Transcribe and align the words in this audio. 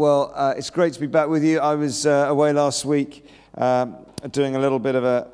Well, 0.00 0.32
uh, 0.34 0.54
it's 0.56 0.70
great 0.70 0.94
to 0.94 1.00
be 1.00 1.06
back 1.06 1.28
with 1.28 1.44
you. 1.44 1.60
I 1.60 1.74
was 1.74 2.06
uh, 2.06 2.24
away 2.30 2.54
last 2.54 2.86
week 2.86 3.26
um, 3.58 3.98
doing 4.30 4.56
a 4.56 4.58
little 4.58 4.78
bit 4.78 4.94
of 4.94 5.04
a 5.04 5.28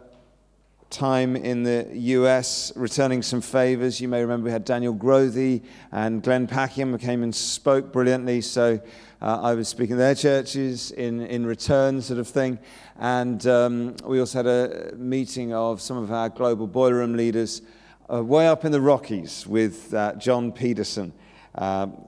time 0.91 1.37
in 1.37 1.63
the 1.63 1.89
US, 1.93 2.73
returning 2.75 3.23
some 3.23 3.41
favors. 3.41 4.01
You 4.01 4.09
may 4.09 4.21
remember 4.23 4.47
we 4.47 4.51
had 4.51 4.65
Daniel 4.65 4.93
Grothe 4.93 5.63
and 5.93 6.21
Glenn 6.21 6.49
Packiam 6.49 7.01
came 7.01 7.23
and 7.23 7.33
spoke 7.33 7.93
brilliantly. 7.93 8.41
So 8.41 8.81
uh, 9.23 9.41
I 9.41 9.55
was 9.55 9.69
speaking 9.69 9.99
their 9.99 10.17
churches 10.17 10.91
in, 10.91 11.21
in 11.21 11.47
return, 11.47 12.03
sort 12.03 12.19
of 12.19 12.27
thing. 12.27 12.59
And 12.99 13.47
um, 13.47 13.95
we 14.03 14.19
also 14.19 14.43
had 14.43 14.47
a 14.49 14.97
meeting 14.97 15.55
of 15.55 15.81
some 15.81 15.97
of 15.97 16.11
our 16.11 16.29
global 16.29 16.67
boiler 16.67 16.97
room 16.97 17.17
leaders 17.17 17.63
uh, 18.13 18.21
way 18.21 18.49
up 18.49 18.65
in 18.65 18.73
the 18.73 18.81
Rockies 18.81 19.47
with 19.47 19.95
uh, 19.95 20.15
John 20.17 20.51
Peterson. 20.51 21.13
Um, 21.55 22.03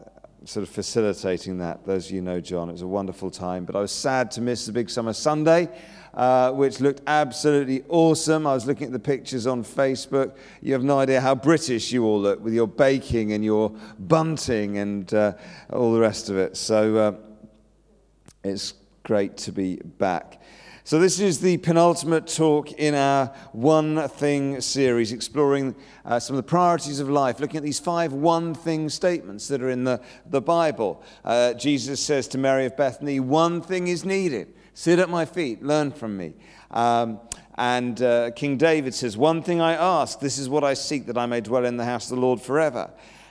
sort 0.49 0.67
of 0.67 0.71
facilitating 0.71 1.59
that. 1.59 1.85
Those 1.85 2.07
of 2.07 2.13
you 2.13 2.23
know 2.23 2.41
John, 2.41 2.71
it 2.71 2.73
was 2.73 2.81
a 2.81 2.87
wonderful 2.87 3.31
time. 3.31 3.67
But 3.67 3.77
I 3.77 3.81
was 3.81 3.93
sad 3.93 4.31
to 4.33 4.41
miss 4.41 4.65
the 4.65 4.73
Big 4.73 4.89
Summer 4.89 5.13
Sunday, 5.13 5.69
uh, 6.15 6.53
which 6.53 6.81
looked 6.81 7.03
absolutely 7.07 7.85
awesome. 7.91 8.47
I 8.47 8.55
was 8.55 8.67
looking 8.67 8.87
at 8.87 8.93
the 8.95 8.99
pictures 8.99 9.47
on 9.47 9.63
Facebook. 9.63 10.37
You 10.63 10.73
have 10.73 10.83
no 10.83 11.01
idea 11.01 11.21
how 11.21 11.35
British 11.35 11.93
you 11.93 12.07
all 12.07 12.19
look 12.19 12.43
with 12.43 12.55
your 12.55 12.67
baking 12.67 13.33
and 13.33 13.45
your 13.45 13.71
bunting 13.99 14.79
and 14.79 15.13
uh, 15.13 15.35
all 15.71 15.93
the 15.93 16.01
rest 16.01 16.31
of 16.31 16.39
it. 16.39 16.57
So 16.57 16.97
uh, 16.97 17.13
it's 18.43 18.73
great 19.03 19.37
to 19.39 19.53
be 19.53 19.77
back. 19.77 20.41
So, 20.89 20.99
this 20.99 21.21
is 21.21 21.41
the 21.41 21.59
penultimate 21.59 22.29
talk 22.29 22.73
in 22.73 22.95
our 22.95 23.27
One 23.53 24.09
Thing 24.09 24.59
series, 24.63 25.13
exploring 25.13 25.77
uh, 26.07 26.19
some 26.19 26.35
of 26.35 26.39
the 26.39 26.49
priorities 26.49 26.99
of 26.99 27.11
life, 27.11 27.41
looking 27.41 27.59
at 27.59 27.63
these 27.63 27.79
five 27.79 28.15
one 28.15 28.55
thing 28.55 28.89
statements 28.89 29.49
that 29.49 29.61
are 29.61 29.69
in 29.69 29.85
the, 29.85 30.01
the 30.25 30.41
Bible. 30.41 31.03
Uh, 31.27 31.53
Jesus 31.53 32.01
says 32.01 32.27
to 32.29 32.39
Mary 32.39 32.65
of 32.65 32.75
Bethany, 32.75 33.21
One 33.21 33.61
thing 33.61 33.89
is 33.89 34.07
needed 34.07 34.55
sit 34.79 35.01
at 35.01 35.11
my 35.11 35.25
feet, 35.25 35.61
learn 35.63 35.91
from 35.91 36.17
me. 36.17 36.33
Um, 36.71 37.21
and 37.57 38.01
uh, 38.01 38.31
King 38.31 38.57
David 38.57 38.95
says, 38.95 39.17
One 39.17 39.43
thing 39.43 39.61
I 39.61 39.75
ask, 39.75 40.21
this 40.21 40.39
is 40.39 40.49
what 40.49 40.63
I 40.63 40.73
seek, 40.73 41.05
that 41.07 41.19
I 41.19 41.27
may 41.27 41.41
dwell 41.41 41.67
in 41.67 41.77
the 41.77 41.85
house 41.85 42.11
of 42.11 42.17
the 42.17 42.23
Lord 42.23 42.41
forever. 42.41 42.89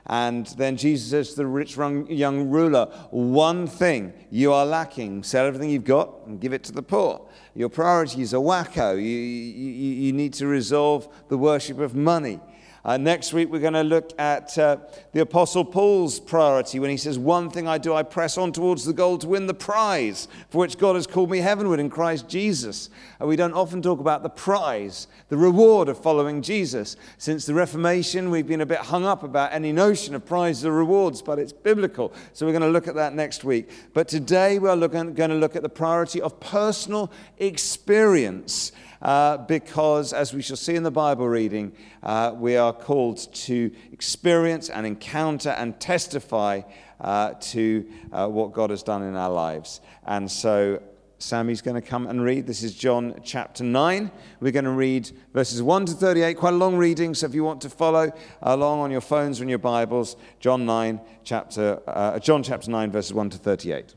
And 0.09 0.47
then 0.57 0.77
Jesus 0.77 1.09
says 1.09 1.29
to 1.31 1.35
the 1.35 1.45
rich 1.45 1.75
young 1.75 2.49
ruler, 2.49 2.85
One 3.11 3.67
thing 3.67 4.13
you 4.29 4.53
are 4.53 4.65
lacking, 4.65 5.23
sell 5.23 5.45
everything 5.45 5.69
you've 5.69 5.83
got 5.83 6.25
and 6.25 6.39
give 6.39 6.53
it 6.53 6.63
to 6.63 6.71
the 6.71 6.81
poor. 6.81 7.27
Your 7.53 7.67
priorities 7.67 8.33
are 8.33 8.41
wacko. 8.41 8.95
You, 8.95 9.01
you, 9.01 9.93
you 10.05 10.13
need 10.13 10.33
to 10.35 10.47
resolve 10.47 11.09
the 11.27 11.37
worship 11.37 11.79
of 11.79 11.93
money. 11.93 12.39
Uh, 12.87 12.95
next 12.95 13.33
week, 13.33 13.51
we're 13.51 13.59
going 13.59 13.73
to 13.73 13.83
look 13.83 14.17
at 14.17 14.57
uh, 14.57 14.77
the 15.11 15.19
Apostle 15.19 15.65
Paul's 15.65 16.21
priority 16.21 16.79
when 16.79 16.89
he 16.89 16.95
says, 16.95 17.19
One 17.19 17.49
thing 17.49 17.67
I 17.67 17.77
do, 17.77 17.93
I 17.93 18.01
press 18.01 18.37
on 18.37 18.53
towards 18.53 18.85
the 18.85 18.93
goal 18.93 19.17
to 19.17 19.27
win 19.27 19.45
the 19.45 19.53
prize 19.53 20.29
for 20.49 20.59
which 20.59 20.77
God 20.77 20.95
has 20.95 21.05
called 21.05 21.29
me 21.29 21.39
heavenward 21.39 21.81
in 21.81 21.89
Christ 21.89 22.29
Jesus. 22.29 22.89
Uh, 23.21 23.25
we 23.25 23.35
don't 23.35 23.51
often 23.51 23.81
talk 23.81 23.99
about 23.99 24.23
the 24.23 24.29
prize, 24.29 25.07
the 25.27 25.35
reward 25.35 25.89
of 25.89 26.01
following 26.01 26.41
Jesus. 26.41 26.95
Since 27.17 27.45
the 27.45 27.53
Reformation, 27.53 28.29
we've 28.29 28.47
been 28.47 28.61
a 28.61 28.65
bit 28.65 28.79
hung 28.79 29.03
up 29.03 29.21
about 29.21 29.51
any 29.51 29.73
notion 29.73 30.15
of 30.15 30.25
prizes 30.25 30.63
or 30.63 30.71
rewards, 30.71 31.21
but 31.21 31.39
it's 31.39 31.51
biblical. 31.51 32.13
So 32.31 32.45
we're 32.45 32.53
going 32.53 32.61
to 32.61 32.69
look 32.69 32.87
at 32.87 32.95
that 32.95 33.13
next 33.13 33.43
week. 33.43 33.69
But 33.93 34.07
today, 34.07 34.59
we're 34.59 34.75
looking, 34.75 35.13
going 35.13 35.31
to 35.31 35.35
look 35.35 35.57
at 35.57 35.61
the 35.61 35.67
priority 35.67 36.21
of 36.21 36.39
personal 36.39 37.11
experience 37.37 38.71
uh, 39.01 39.37
because, 39.37 40.13
as 40.13 40.33
we 40.33 40.41
shall 40.41 40.57
see 40.57 40.75
in 40.75 40.83
the 40.83 40.91
Bible 40.91 41.27
reading, 41.27 41.73
uh, 42.03 42.33
we 42.35 42.57
are 42.57 42.73
called 42.73 43.31
to 43.33 43.71
experience 43.91 44.69
and 44.69 44.85
encounter 44.85 45.49
and 45.49 45.79
testify 45.79 46.61
uh, 46.99 47.33
to 47.39 47.85
uh, 48.11 48.27
what 48.27 48.53
God 48.53 48.69
has 48.69 48.83
done 48.83 49.03
in 49.03 49.15
our 49.15 49.29
lives. 49.29 49.81
And 50.05 50.29
so, 50.29 50.81
Sammy's 51.19 51.61
going 51.61 51.75
to 51.75 51.81
come 51.81 52.05
and 52.05 52.23
read. 52.23 52.45
This 52.45 52.61
is 52.61 52.75
John 52.75 53.19
chapter 53.23 53.63
9. 53.63 54.11
We're 54.39 54.51
going 54.51 54.65
to 54.65 54.71
read 54.71 55.09
verses 55.33 55.63
1 55.63 55.85
to 55.87 55.93
38, 55.93 56.35
quite 56.35 56.53
a 56.53 56.57
long 56.57 56.77
reading. 56.77 57.15
So 57.15 57.25
if 57.25 57.33
you 57.33 57.43
want 57.43 57.61
to 57.61 57.69
follow 57.69 58.11
along 58.43 58.81
on 58.81 58.91
your 58.91 59.01
phones 59.01 59.39
or 59.39 59.43
in 59.43 59.49
your 59.49 59.57
Bibles, 59.57 60.15
John 60.39 60.67
9, 60.67 61.01
chapter, 61.23 61.81
uh, 61.87 62.19
John 62.19 62.43
chapter 62.43 62.69
9, 62.69 62.91
verses 62.91 63.13
1 63.13 63.31
to 63.31 63.37
38. 63.37 63.95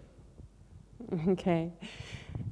Okay. 1.28 1.72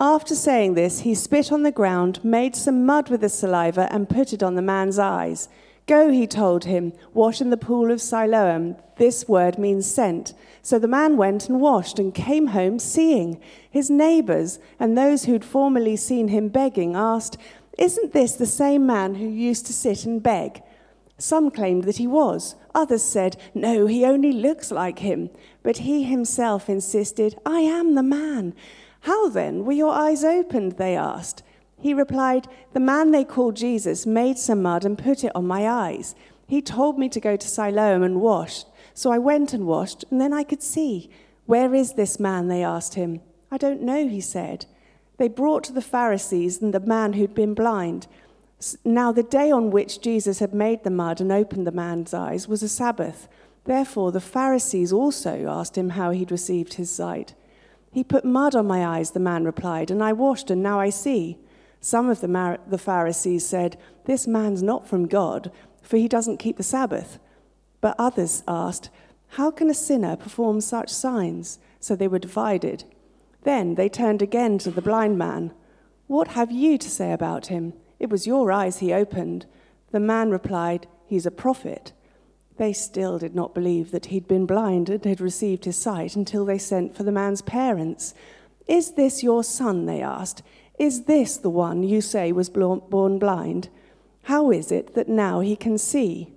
After 0.00 0.36
saying 0.36 0.74
this, 0.74 1.00
he 1.00 1.14
spit 1.14 1.50
on 1.50 1.64
the 1.64 1.72
ground, 1.72 2.22
made 2.24 2.54
some 2.54 2.86
mud 2.86 3.08
with 3.08 3.20
the 3.20 3.28
saliva, 3.28 3.92
and 3.92 4.08
put 4.08 4.32
it 4.32 4.44
on 4.44 4.54
the 4.54 4.62
man's 4.62 4.96
eyes. 4.96 5.48
Go, 5.88 6.10
he 6.10 6.26
told 6.26 6.66
him, 6.66 6.92
wash 7.14 7.40
in 7.40 7.50
the 7.50 7.56
pool 7.56 7.90
of 7.90 8.00
Siloam. 8.00 8.76
This 8.96 9.26
word 9.26 9.58
means 9.58 9.90
sent. 9.90 10.34
So 10.62 10.78
the 10.78 10.86
man 10.86 11.16
went 11.16 11.48
and 11.48 11.60
washed 11.60 11.98
and 11.98 12.14
came 12.14 12.48
home 12.48 12.78
seeing. 12.78 13.40
His 13.70 13.90
neighbors 13.90 14.60
and 14.78 14.96
those 14.96 15.24
who'd 15.24 15.44
formerly 15.44 15.96
seen 15.96 16.28
him 16.28 16.48
begging 16.48 16.94
asked, 16.94 17.36
Isn't 17.76 18.12
this 18.12 18.34
the 18.34 18.46
same 18.46 18.86
man 18.86 19.16
who 19.16 19.26
used 19.26 19.66
to 19.66 19.72
sit 19.72 20.04
and 20.04 20.22
beg? 20.22 20.62
Some 21.16 21.50
claimed 21.50 21.84
that 21.84 21.96
he 21.96 22.06
was. 22.06 22.54
Others 22.74 23.02
said, 23.02 23.36
No, 23.54 23.86
he 23.86 24.04
only 24.04 24.32
looks 24.32 24.70
like 24.70 25.00
him. 25.00 25.30
But 25.64 25.78
he 25.78 26.04
himself 26.04 26.68
insisted, 26.68 27.36
I 27.44 27.60
am 27.60 27.94
the 27.96 28.04
man. 28.04 28.54
How 29.08 29.30
then 29.30 29.64
were 29.64 29.72
your 29.72 29.94
eyes 29.94 30.22
opened? 30.22 30.72
They 30.72 30.94
asked. 30.94 31.42
He 31.80 31.94
replied, 31.94 32.46
The 32.74 32.80
man 32.80 33.10
they 33.10 33.24
called 33.24 33.56
Jesus 33.56 34.04
made 34.04 34.36
some 34.36 34.60
mud 34.60 34.84
and 34.84 34.98
put 34.98 35.24
it 35.24 35.34
on 35.34 35.46
my 35.46 35.66
eyes. 35.66 36.14
He 36.46 36.60
told 36.60 36.98
me 36.98 37.08
to 37.08 37.18
go 37.18 37.34
to 37.34 37.48
Siloam 37.48 38.02
and 38.02 38.20
wash. 38.20 38.66
So 38.92 39.10
I 39.10 39.16
went 39.16 39.54
and 39.54 39.66
washed, 39.66 40.04
and 40.10 40.20
then 40.20 40.34
I 40.34 40.44
could 40.44 40.62
see. 40.62 41.08
Where 41.46 41.74
is 41.74 41.94
this 41.94 42.20
man? 42.20 42.48
They 42.48 42.62
asked 42.62 42.96
him. 42.96 43.22
I 43.50 43.56
don't 43.56 43.80
know, 43.80 44.06
he 44.06 44.20
said. 44.20 44.66
They 45.16 45.28
brought 45.28 45.64
to 45.64 45.72
the 45.72 45.80
Pharisees 45.80 46.60
and 46.60 46.74
the 46.74 46.80
man 46.80 47.14
who'd 47.14 47.34
been 47.34 47.54
blind. 47.54 48.08
Now, 48.84 49.10
the 49.10 49.22
day 49.22 49.50
on 49.50 49.70
which 49.70 50.02
Jesus 50.02 50.40
had 50.40 50.52
made 50.52 50.84
the 50.84 50.90
mud 50.90 51.22
and 51.22 51.32
opened 51.32 51.66
the 51.66 51.72
man's 51.72 52.12
eyes 52.12 52.46
was 52.46 52.62
a 52.62 52.68
Sabbath. 52.68 53.26
Therefore, 53.64 54.12
the 54.12 54.20
Pharisees 54.20 54.92
also 54.92 55.46
asked 55.48 55.78
him 55.78 55.90
how 55.90 56.10
he'd 56.10 56.30
received 56.30 56.74
his 56.74 56.90
sight. 56.90 57.32
He 57.98 58.04
put 58.04 58.24
mud 58.24 58.54
on 58.54 58.68
my 58.68 58.86
eyes, 58.86 59.10
the 59.10 59.18
man 59.18 59.44
replied, 59.44 59.90
and 59.90 60.04
I 60.04 60.12
washed, 60.12 60.52
and 60.52 60.62
now 60.62 60.78
I 60.78 60.88
see. 60.88 61.36
Some 61.80 62.08
of 62.08 62.20
the, 62.20 62.28
Mar- 62.28 62.60
the 62.64 62.78
Pharisees 62.78 63.44
said, 63.44 63.76
This 64.04 64.24
man's 64.24 64.62
not 64.62 64.86
from 64.86 65.08
God, 65.08 65.50
for 65.82 65.96
he 65.96 66.06
doesn't 66.06 66.36
keep 66.36 66.58
the 66.58 66.62
Sabbath. 66.62 67.18
But 67.80 67.96
others 67.98 68.44
asked, 68.46 68.90
How 69.30 69.50
can 69.50 69.68
a 69.68 69.74
sinner 69.74 70.14
perform 70.14 70.60
such 70.60 70.90
signs? 70.90 71.58
So 71.80 71.96
they 71.96 72.06
were 72.06 72.20
divided. 72.20 72.84
Then 73.42 73.74
they 73.74 73.88
turned 73.88 74.22
again 74.22 74.58
to 74.58 74.70
the 74.70 74.80
blind 74.80 75.18
man. 75.18 75.52
What 76.06 76.28
have 76.28 76.52
you 76.52 76.78
to 76.78 76.88
say 76.88 77.10
about 77.10 77.48
him? 77.48 77.72
It 77.98 78.10
was 78.10 78.28
your 78.28 78.52
eyes 78.52 78.78
he 78.78 78.92
opened. 78.92 79.44
The 79.90 79.98
man 79.98 80.30
replied, 80.30 80.86
He's 81.04 81.26
a 81.26 81.32
prophet. 81.32 81.92
They 82.58 82.72
still 82.72 83.18
did 83.18 83.36
not 83.36 83.54
believe 83.54 83.92
that 83.92 84.06
he'd 84.06 84.26
been 84.26 84.44
blind 84.44 84.90
and 84.90 85.04
had 85.04 85.20
received 85.20 85.64
his 85.64 85.76
sight 85.76 86.16
until 86.16 86.44
they 86.44 86.58
sent 86.58 86.96
for 86.96 87.04
the 87.04 87.12
man's 87.12 87.40
parents. 87.40 88.14
Is 88.66 88.92
this 88.92 89.22
your 89.22 89.44
son? 89.44 89.86
They 89.86 90.02
asked. 90.02 90.42
Is 90.76 91.04
this 91.04 91.36
the 91.36 91.50
one 91.50 91.84
you 91.84 92.00
say 92.00 92.32
was 92.32 92.50
born 92.50 93.18
blind? 93.18 93.68
How 94.24 94.50
is 94.50 94.72
it 94.72 94.94
that 94.94 95.08
now 95.08 95.40
he 95.40 95.54
can 95.54 95.78
see? 95.78 96.32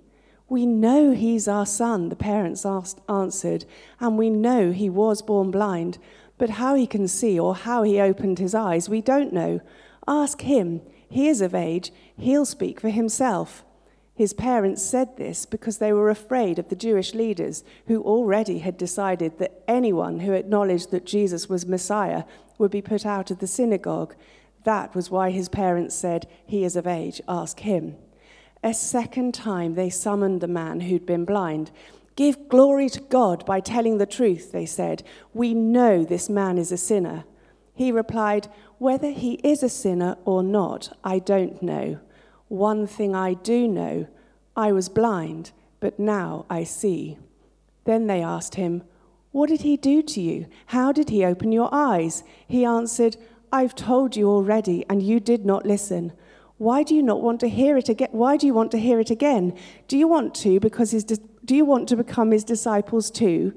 We 0.48 0.64
know 0.64 1.10
he's 1.10 1.48
our 1.48 1.66
son, 1.66 2.08
the 2.08 2.16
parents 2.16 2.64
asked, 2.64 3.00
answered, 3.08 3.64
and 3.98 4.16
we 4.16 4.30
know 4.30 4.70
he 4.70 4.88
was 4.88 5.22
born 5.22 5.50
blind. 5.50 5.98
But 6.38 6.50
how 6.50 6.74
he 6.74 6.86
can 6.86 7.08
see 7.08 7.38
or 7.38 7.54
how 7.54 7.82
he 7.82 8.00
opened 8.00 8.38
his 8.38 8.54
eyes, 8.54 8.88
we 8.88 9.00
don't 9.00 9.32
know. 9.32 9.60
Ask 10.06 10.42
him. 10.42 10.82
He 11.08 11.28
is 11.28 11.40
of 11.40 11.54
age. 11.54 11.92
He'll 12.16 12.46
speak 12.46 12.80
for 12.80 12.90
himself. 12.90 13.64
His 14.22 14.32
parents 14.32 14.80
said 14.80 15.16
this 15.16 15.44
because 15.44 15.78
they 15.78 15.92
were 15.92 16.08
afraid 16.08 16.60
of 16.60 16.68
the 16.68 16.76
Jewish 16.76 17.12
leaders 17.12 17.64
who 17.88 18.00
already 18.04 18.60
had 18.60 18.76
decided 18.76 19.38
that 19.38 19.64
anyone 19.66 20.20
who 20.20 20.32
acknowledged 20.32 20.92
that 20.92 21.04
Jesus 21.04 21.48
was 21.48 21.66
Messiah 21.66 22.22
would 22.56 22.70
be 22.70 22.80
put 22.80 23.04
out 23.04 23.32
of 23.32 23.40
the 23.40 23.48
synagogue. 23.48 24.14
That 24.62 24.94
was 24.94 25.10
why 25.10 25.32
his 25.32 25.48
parents 25.48 25.96
said, 25.96 26.28
He 26.46 26.62
is 26.62 26.76
of 26.76 26.86
age, 26.86 27.20
ask 27.26 27.58
him. 27.58 27.96
A 28.62 28.72
second 28.74 29.34
time 29.34 29.74
they 29.74 29.90
summoned 29.90 30.40
the 30.40 30.46
man 30.46 30.82
who'd 30.82 31.04
been 31.04 31.24
blind. 31.24 31.72
Give 32.14 32.48
glory 32.48 32.90
to 32.90 33.00
God 33.00 33.44
by 33.44 33.58
telling 33.58 33.98
the 33.98 34.06
truth, 34.06 34.52
they 34.52 34.66
said. 34.66 35.02
We 35.34 35.52
know 35.52 36.04
this 36.04 36.30
man 36.30 36.58
is 36.58 36.70
a 36.70 36.76
sinner. 36.76 37.24
He 37.74 37.90
replied, 37.90 38.46
Whether 38.78 39.10
he 39.10 39.40
is 39.42 39.64
a 39.64 39.68
sinner 39.68 40.16
or 40.24 40.44
not, 40.44 40.96
I 41.02 41.18
don't 41.18 41.60
know. 41.60 41.98
One 42.52 42.86
thing 42.86 43.14
I 43.14 43.32
do 43.32 43.66
know 43.66 44.06
I 44.54 44.72
was 44.72 44.90
blind, 44.90 45.52
but 45.80 45.98
now 45.98 46.44
I 46.50 46.64
see. 46.64 47.16
Then 47.84 48.08
they 48.08 48.22
asked 48.22 48.56
him, 48.56 48.82
What 49.30 49.48
did 49.48 49.62
he 49.62 49.78
do 49.78 50.02
to 50.02 50.20
you? 50.20 50.44
How 50.66 50.92
did 50.92 51.08
he 51.08 51.24
open 51.24 51.50
your 51.50 51.70
eyes? 51.72 52.24
He 52.46 52.66
answered, 52.66 53.16
I've 53.50 53.74
told 53.74 54.16
you 54.16 54.28
already, 54.28 54.84
and 54.90 55.02
you 55.02 55.18
did 55.18 55.46
not 55.46 55.64
listen. 55.64 56.12
Why 56.58 56.82
do 56.82 56.94
you 56.94 57.02
not 57.02 57.22
want 57.22 57.40
to 57.40 57.48
hear 57.48 57.78
it 57.78 57.88
again? 57.88 58.10
Why 58.12 58.36
do 58.36 58.46
you 58.46 58.52
want 58.52 58.70
to 58.72 58.78
hear 58.78 59.00
it 59.00 59.08
again? 59.08 59.56
Do 59.88 59.96
you 59.96 60.06
want 60.06 60.34
to 60.44 60.60
because 60.60 60.90
his 60.90 61.04
do 61.04 61.56
you 61.56 61.64
want 61.64 61.88
to 61.88 61.96
become 61.96 62.32
his 62.32 62.44
disciples 62.44 63.10
too? 63.10 63.54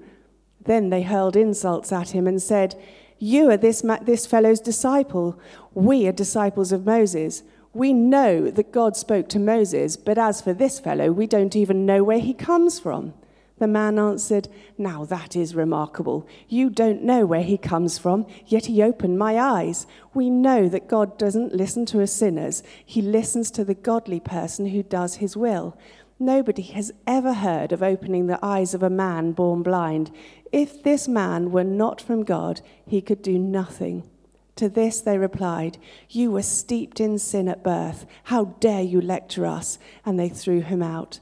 Then 0.63 0.89
they 0.89 1.01
hurled 1.01 1.35
insults 1.35 1.91
at 1.91 2.11
him 2.11 2.27
and 2.27 2.41
said, 2.41 2.81
You 3.19 3.49
are 3.49 3.57
this, 3.57 3.83
this 4.03 4.25
fellow's 4.25 4.61
disciple. 4.61 5.37
We 5.73 6.07
are 6.07 6.13
disciples 6.13 6.71
of 6.71 6.85
Moses. 6.85 7.43
We 7.75 7.91
know 7.91 8.49
that 8.51 8.71
God 8.71 8.95
spoke 8.95 9.27
to 9.27 9.37
Moses, 9.37 9.97
but 9.97 10.17
as 10.17 10.39
for 10.39 10.53
this 10.53 10.79
fellow, 10.79 11.11
we 11.11 11.27
don't 11.27 11.57
even 11.57 11.85
know 11.85 12.05
where 12.05 12.19
he 12.19 12.33
comes 12.33 12.79
from. 12.79 13.13
The 13.57 13.67
man 13.67 13.99
answered, 13.99 14.47
Now 14.77 15.03
that 15.03 15.35
is 15.35 15.55
remarkable. 15.55 16.25
You 16.47 16.69
don't 16.69 17.03
know 17.03 17.25
where 17.25 17.43
he 17.43 17.57
comes 17.57 17.97
from, 17.97 18.27
yet 18.47 18.67
he 18.67 18.81
opened 18.81 19.19
my 19.19 19.37
eyes. 19.37 19.87
We 20.13 20.29
know 20.29 20.69
that 20.69 20.87
God 20.87 21.17
doesn't 21.17 21.53
listen 21.53 21.85
to 21.87 22.07
sinners, 22.07 22.63
he 22.85 23.01
listens 23.01 23.51
to 23.51 23.65
the 23.65 23.75
godly 23.75 24.21
person 24.21 24.67
who 24.67 24.81
does 24.81 25.15
his 25.15 25.35
will. 25.35 25.77
Nobody 26.17 26.61
has 26.61 26.93
ever 27.05 27.33
heard 27.33 27.73
of 27.73 27.83
opening 27.83 28.27
the 28.27 28.39
eyes 28.41 28.73
of 28.73 28.83
a 28.83 28.89
man 28.89 29.33
born 29.33 29.63
blind. 29.63 30.11
If 30.53 30.81
this 30.81 31.09
man 31.09 31.51
were 31.51 31.65
not 31.65 31.99
from 31.99 32.23
God, 32.23 32.61
he 32.85 33.01
could 33.01 33.21
do 33.21 33.37
nothing. 33.37 34.09
To 34.55 34.69
this 34.69 35.01
they 35.01 35.17
replied, 35.17 35.77
You 36.09 36.31
were 36.31 36.41
steeped 36.41 36.99
in 36.99 37.19
sin 37.19 37.47
at 37.47 37.63
birth. 37.63 38.05
How 38.25 38.45
dare 38.59 38.81
you 38.81 39.01
lecture 39.01 39.45
us? 39.45 39.77
And 40.05 40.19
they 40.19 40.29
threw 40.29 40.61
him 40.61 40.81
out. 40.81 41.19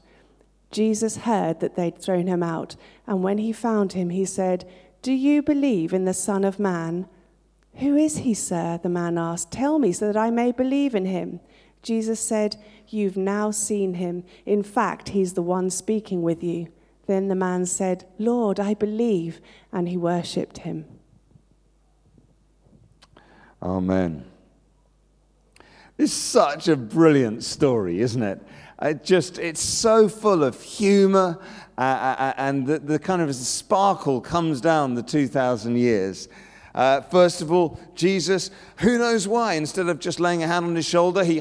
Jesus 0.70 1.18
heard 1.18 1.60
that 1.60 1.76
they'd 1.76 1.98
thrown 1.98 2.26
him 2.26 2.42
out, 2.42 2.74
and 3.06 3.22
when 3.22 3.38
he 3.38 3.52
found 3.52 3.92
him, 3.92 4.10
he 4.10 4.24
said, 4.24 4.68
Do 5.02 5.12
you 5.12 5.40
believe 5.40 5.92
in 5.92 6.04
the 6.04 6.12
Son 6.14 6.44
of 6.44 6.58
Man? 6.58 7.06
Who 7.76 7.96
is 7.96 8.18
he, 8.18 8.34
sir? 8.34 8.80
The 8.82 8.88
man 8.88 9.18
asked. 9.18 9.50
Tell 9.50 9.78
me 9.78 9.92
so 9.92 10.06
that 10.06 10.16
I 10.16 10.30
may 10.30 10.52
believe 10.52 10.94
in 10.94 11.06
him. 11.06 11.40
Jesus 11.82 12.20
said, 12.20 12.56
You've 12.88 13.16
now 13.16 13.50
seen 13.50 13.94
him. 13.94 14.24
In 14.46 14.62
fact, 14.62 15.10
he's 15.10 15.34
the 15.34 15.42
one 15.42 15.70
speaking 15.70 16.22
with 16.22 16.42
you. 16.42 16.68
Then 17.06 17.28
the 17.28 17.34
man 17.34 17.66
said, 17.66 18.06
Lord, 18.18 18.58
I 18.58 18.74
believe. 18.74 19.40
And 19.72 19.88
he 19.88 19.96
worshipped 19.96 20.58
him. 20.58 20.86
Amen. 23.64 24.24
It's 25.96 26.12
such 26.12 26.68
a 26.68 26.76
brilliant 26.76 27.42
story, 27.44 28.00
isn't 28.00 28.22
it? 28.22 28.42
It 28.82 29.04
just, 29.04 29.38
it's 29.38 29.62
so 29.62 30.08
full 30.08 30.44
of 30.44 30.60
humor, 30.60 31.38
uh, 31.78 31.80
uh, 31.80 32.16
uh 32.18 32.32
and 32.36 32.66
the, 32.66 32.78
the, 32.78 32.98
kind 32.98 33.22
of 33.22 33.34
sparkle 33.34 34.20
comes 34.20 34.60
down 34.60 34.94
the 34.94 35.02
2,000 35.02 35.76
years. 35.76 36.28
Uh, 36.74 37.00
first 37.00 37.40
of 37.40 37.52
all, 37.52 37.78
Jesus, 37.94 38.50
who 38.78 38.98
knows 38.98 39.26
why, 39.26 39.54
instead 39.54 39.88
of 39.88 40.00
just 40.00 40.20
laying 40.20 40.42
a 40.42 40.46
hand 40.46 40.66
on 40.66 40.74
his 40.74 40.84
shoulder, 40.84 41.24
he 41.24 41.40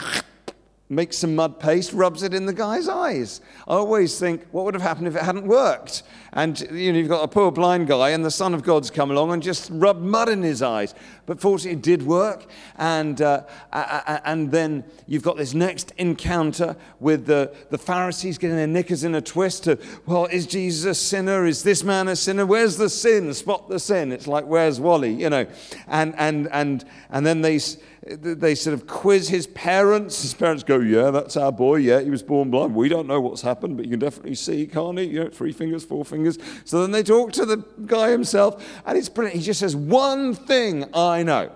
makes 0.96 1.18
some 1.18 1.36
mud 1.36 1.60
paste, 1.60 1.94
rubs 1.94 2.24
it 2.24 2.34
in 2.34 2.46
the 2.46 2.54
guy's 2.54 2.88
eyes. 2.88 3.42
I 3.68 3.76
always 3.76 4.20
think, 4.20 4.46
what 4.52 4.66
would 4.66 4.74
have 4.74 4.84
happened 4.84 5.08
if 5.08 5.16
it 5.16 5.24
hadn't 5.24 5.46
worked? 5.46 6.04
And 6.34 6.60
you 6.72 6.92
know, 6.92 7.00
you've 7.00 7.10
got 7.10 7.24
a 7.24 7.28
poor 7.28 7.52
blind 7.52 7.88
guy, 7.88 8.10
and 8.10 8.26
the 8.26 8.32
Son 8.32 8.54
of 8.54 8.64
God's 8.64 8.90
come 8.90 9.12
along 9.12 9.32
and 9.32 9.44
just 9.44 9.70
rubbed 9.72 10.02
mud 10.02 10.30
in 10.30 10.42
his 10.42 10.62
eyes. 10.62 10.96
But 11.26 11.40
fortunately, 11.40 11.78
it 11.78 11.84
did 11.84 12.04
work. 12.04 12.46
And, 12.78 13.22
uh, 13.22 13.44
and 13.72 14.52
then 14.52 14.84
you've 15.08 15.24
got 15.24 15.38
this 15.38 15.54
next 15.54 15.94
encounter 15.98 16.76
with 17.00 17.26
the, 17.26 17.54
the 17.70 17.78
Pharisees 17.78 18.38
getting 18.38 18.58
their 18.58 18.68
knickers 18.68 19.04
in 19.04 19.16
a 19.16 19.22
twist 19.22 19.66
to, 19.66 19.78
well, 20.06 20.26
is 20.26 20.48
Jesus 20.48 20.86
a 20.86 20.96
sinner? 20.96 21.46
Is 21.46 21.64
this 21.64 21.84
man 21.84 22.08
a 22.08 22.16
sinner? 22.16 22.46
Where's 22.46 22.78
the 22.78 22.90
sin? 22.90 23.34
Spot 23.34 23.70
the 23.70 23.80
sin. 23.80 24.12
It's 24.12 24.28
like, 24.28 24.46
where's 24.46 24.80
Wally? 24.80 25.14
You 25.14 25.30
know. 25.30 25.46
And, 25.88 26.14
and, 26.18 26.50
and, 26.52 26.84
and 27.10 27.26
then 27.26 27.42
they 27.42 27.60
they 28.06 28.54
sort 28.56 28.74
of 28.74 28.86
quiz 28.86 29.30
his 29.30 29.48
parents. 29.48 30.22
His 30.22 30.34
parents 30.34 30.64
go, 30.64 30.80
Yeah, 30.80 31.12
that's 31.12 31.38
our 31.38 31.52
boy. 31.52 31.78
Yeah, 31.78 32.02
he 32.02 32.10
was 32.10 32.24
born 32.24 32.52
blind. 32.52 32.76
We 32.76 32.90
don't 32.90 33.08
know 33.08 33.22
what's 33.22 33.42
happened, 33.42 33.78
but 33.78 33.86
you 33.86 33.92
can 33.92 34.00
definitely 34.00 34.36
see, 34.36 34.68
can't 34.68 34.98
he? 34.98 35.06
You 35.06 35.24
know, 35.26 35.30
three 35.30 35.54
fingers, 35.54 35.86
four 35.86 36.04
fingers. 36.04 36.38
So 36.66 36.82
then 36.82 36.92
they 36.92 37.04
talk 37.04 37.32
to 37.34 37.46
the 37.46 37.58
guy 37.86 38.12
himself, 38.12 38.66
and 38.86 38.98
it's 38.98 39.10
brilliant. 39.10 39.38
He 39.40 39.44
just 39.44 39.60
says, 39.60 39.76
One 39.76 40.34
thing 40.34 40.86
I 40.94 41.24
know. 41.24 41.52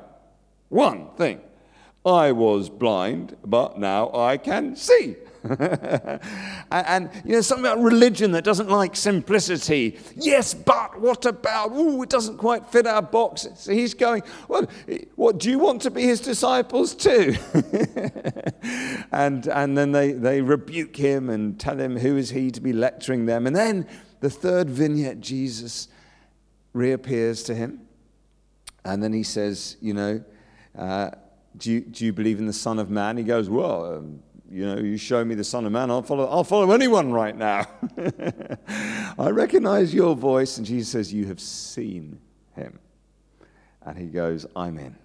One 0.70 1.10
thing. 1.18 1.42
I 2.06 2.32
was 2.32 2.70
blind, 2.70 3.36
but 3.46 3.78
now 3.78 4.10
I 4.14 4.38
can 4.38 4.78
see. 4.78 5.18
and, 6.72 7.10
you 7.25 7.34
know, 7.34 7.42
something 7.42 7.66
about 7.66 7.81
religion 7.81 8.31
that 8.31 8.44
doesn't 8.44 8.69
like 8.69 8.95
simplicity. 8.95 9.98
Yes, 10.16 10.54
but 10.54 11.00
what 11.00 11.25
about? 11.25 11.72
Oh, 11.74 12.01
it 12.01 12.10
doesn't 12.10 12.38
quite 12.38 12.68
fit 12.69 12.88
our 12.88 13.01
box. 13.01 13.48
So 13.56 13.72
he's 13.72 13.94
going, 13.94 14.24
well, 14.48 14.68
what 15.16 15.38
do 15.38 15.50
you 15.50 15.60
want 15.60 15.81
to 15.84 15.92
be 15.92 16.04
his 16.04 16.19
disciples 16.19 16.95
too? 16.95 17.36
and, 19.12 19.48
and 19.48 19.78
then 19.78 19.92
they, 19.92 20.12
they 20.12 20.42
rebuke 20.42 20.95
him 20.95 21.30
and 21.30 21.60
tell 21.60 21.80
him 21.80 21.98
who 21.98 22.18
is 22.18 22.31
he 22.31 22.51
to 22.51 22.62
be 22.62 22.74
lecturing 22.74 23.25
them. 23.25 23.48
And 23.48 23.56
then 23.56 23.88
the 24.19 24.30
third 24.30 24.69
vignette, 24.69 25.19
Jesus 25.19 25.88
reappears 26.74 27.44
to 27.44 27.56
him. 27.56 27.81
And 28.84 29.04
then 29.04 29.13
he 29.13 29.24
says, 29.24 29.78
you 29.81 29.94
know, 29.94 30.24
uh, 30.78 31.12
do 31.57 31.72
you, 31.72 31.81
do 31.81 32.06
you 32.06 32.13
believe 32.13 32.39
in 32.39 32.45
the 32.45 32.54
Son 32.54 32.80
of 32.80 32.89
Man? 32.89 33.18
He 33.18 33.24
goes, 33.24 33.50
Well, 33.50 33.95
um, 33.95 34.19
you 34.57 34.65
know, 34.65 34.81
you 34.81 34.98
show 34.98 35.24
me 35.24 35.36
the 35.36 35.44
Son 35.44 35.68
of 35.68 35.71
Man, 35.71 35.92
I'll 35.92 36.01
follow, 36.01 36.27
I'll 36.27 36.44
follow 36.44 36.71
anyone 36.71 37.12
right 37.13 37.38
now. 37.38 37.68
I 39.19 39.30
recognize 39.30 39.94
your 39.94 40.15
voice. 40.15 40.57
And 40.57 40.65
Jesus 40.65 40.89
says, 40.89 41.13
You 41.13 41.27
have 41.27 41.39
seen 41.39 42.19
him. 42.56 42.80
And 43.83 44.00
he 44.00 44.07
goes, 44.07 44.48
I'm 44.56 44.80
in. 44.80 44.95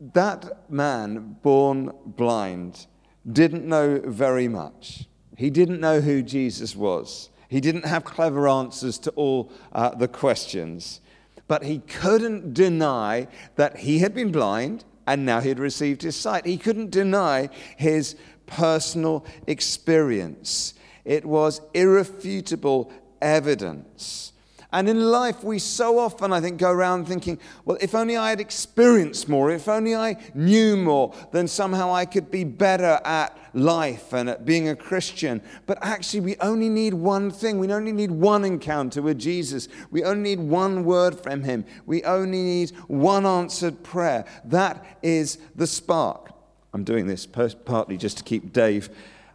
That 0.00 0.68
man, 0.68 1.36
born 1.40 1.92
blind, 2.04 2.88
didn't 3.30 3.64
know 3.64 4.00
very 4.04 4.48
much. 4.48 5.06
He 5.36 5.48
didn't 5.48 5.78
know 5.78 6.00
who 6.00 6.20
Jesus 6.20 6.74
was. 6.74 7.30
He 7.48 7.60
didn't 7.60 7.84
have 7.84 8.02
clever 8.02 8.48
answers 8.48 8.98
to 8.98 9.10
all 9.12 9.52
uh, 9.72 9.94
the 9.94 10.08
questions. 10.08 11.00
But 11.46 11.62
he 11.62 11.78
couldn't 11.78 12.54
deny 12.54 13.28
that 13.54 13.76
he 13.78 14.00
had 14.00 14.14
been 14.14 14.32
blind 14.32 14.84
and 15.06 15.24
now 15.24 15.40
he 15.40 15.48
had 15.48 15.58
received 15.58 16.02
his 16.02 16.16
sight. 16.16 16.46
He 16.46 16.58
couldn't 16.58 16.90
deny 16.90 17.48
his 17.76 18.16
personal 18.46 19.24
experience, 19.46 20.74
it 21.04 21.24
was 21.24 21.60
irrefutable 21.72 22.92
evidence. 23.22 24.33
And 24.74 24.88
in 24.88 25.00
life, 25.00 25.44
we 25.44 25.60
so 25.60 26.00
often, 26.00 26.32
I 26.32 26.40
think, 26.40 26.58
go 26.58 26.68
around 26.68 27.06
thinking, 27.06 27.38
well, 27.64 27.78
if 27.80 27.94
only 27.94 28.16
I 28.16 28.30
had 28.30 28.40
experienced 28.40 29.28
more, 29.28 29.52
if 29.52 29.68
only 29.68 29.94
I 29.94 30.16
knew 30.34 30.76
more, 30.76 31.14
then 31.30 31.46
somehow 31.46 31.94
I 31.94 32.06
could 32.06 32.28
be 32.28 32.42
better 32.42 33.00
at 33.04 33.38
life 33.52 34.12
and 34.12 34.28
at 34.28 34.44
being 34.44 34.68
a 34.68 34.74
Christian. 34.74 35.40
But 35.66 35.78
actually, 35.80 36.22
we 36.22 36.36
only 36.38 36.68
need 36.68 36.92
one 36.92 37.30
thing. 37.30 37.60
We 37.60 37.72
only 37.72 37.92
need 37.92 38.10
one 38.10 38.44
encounter 38.44 39.00
with 39.00 39.16
Jesus. 39.16 39.68
We 39.92 40.02
only 40.02 40.34
need 40.34 40.40
one 40.40 40.84
word 40.84 41.20
from 41.20 41.44
Him. 41.44 41.64
We 41.86 42.02
only 42.02 42.42
need 42.42 42.70
one 42.88 43.26
answered 43.26 43.84
prayer. 43.84 44.24
That 44.44 44.84
is 45.04 45.38
the 45.54 45.68
spark. 45.68 46.32
I'm 46.72 46.82
doing 46.82 47.06
this 47.06 47.26
partly 47.26 47.96
just 47.96 48.18
to 48.18 48.24
keep 48.24 48.52
Dave 48.52 48.90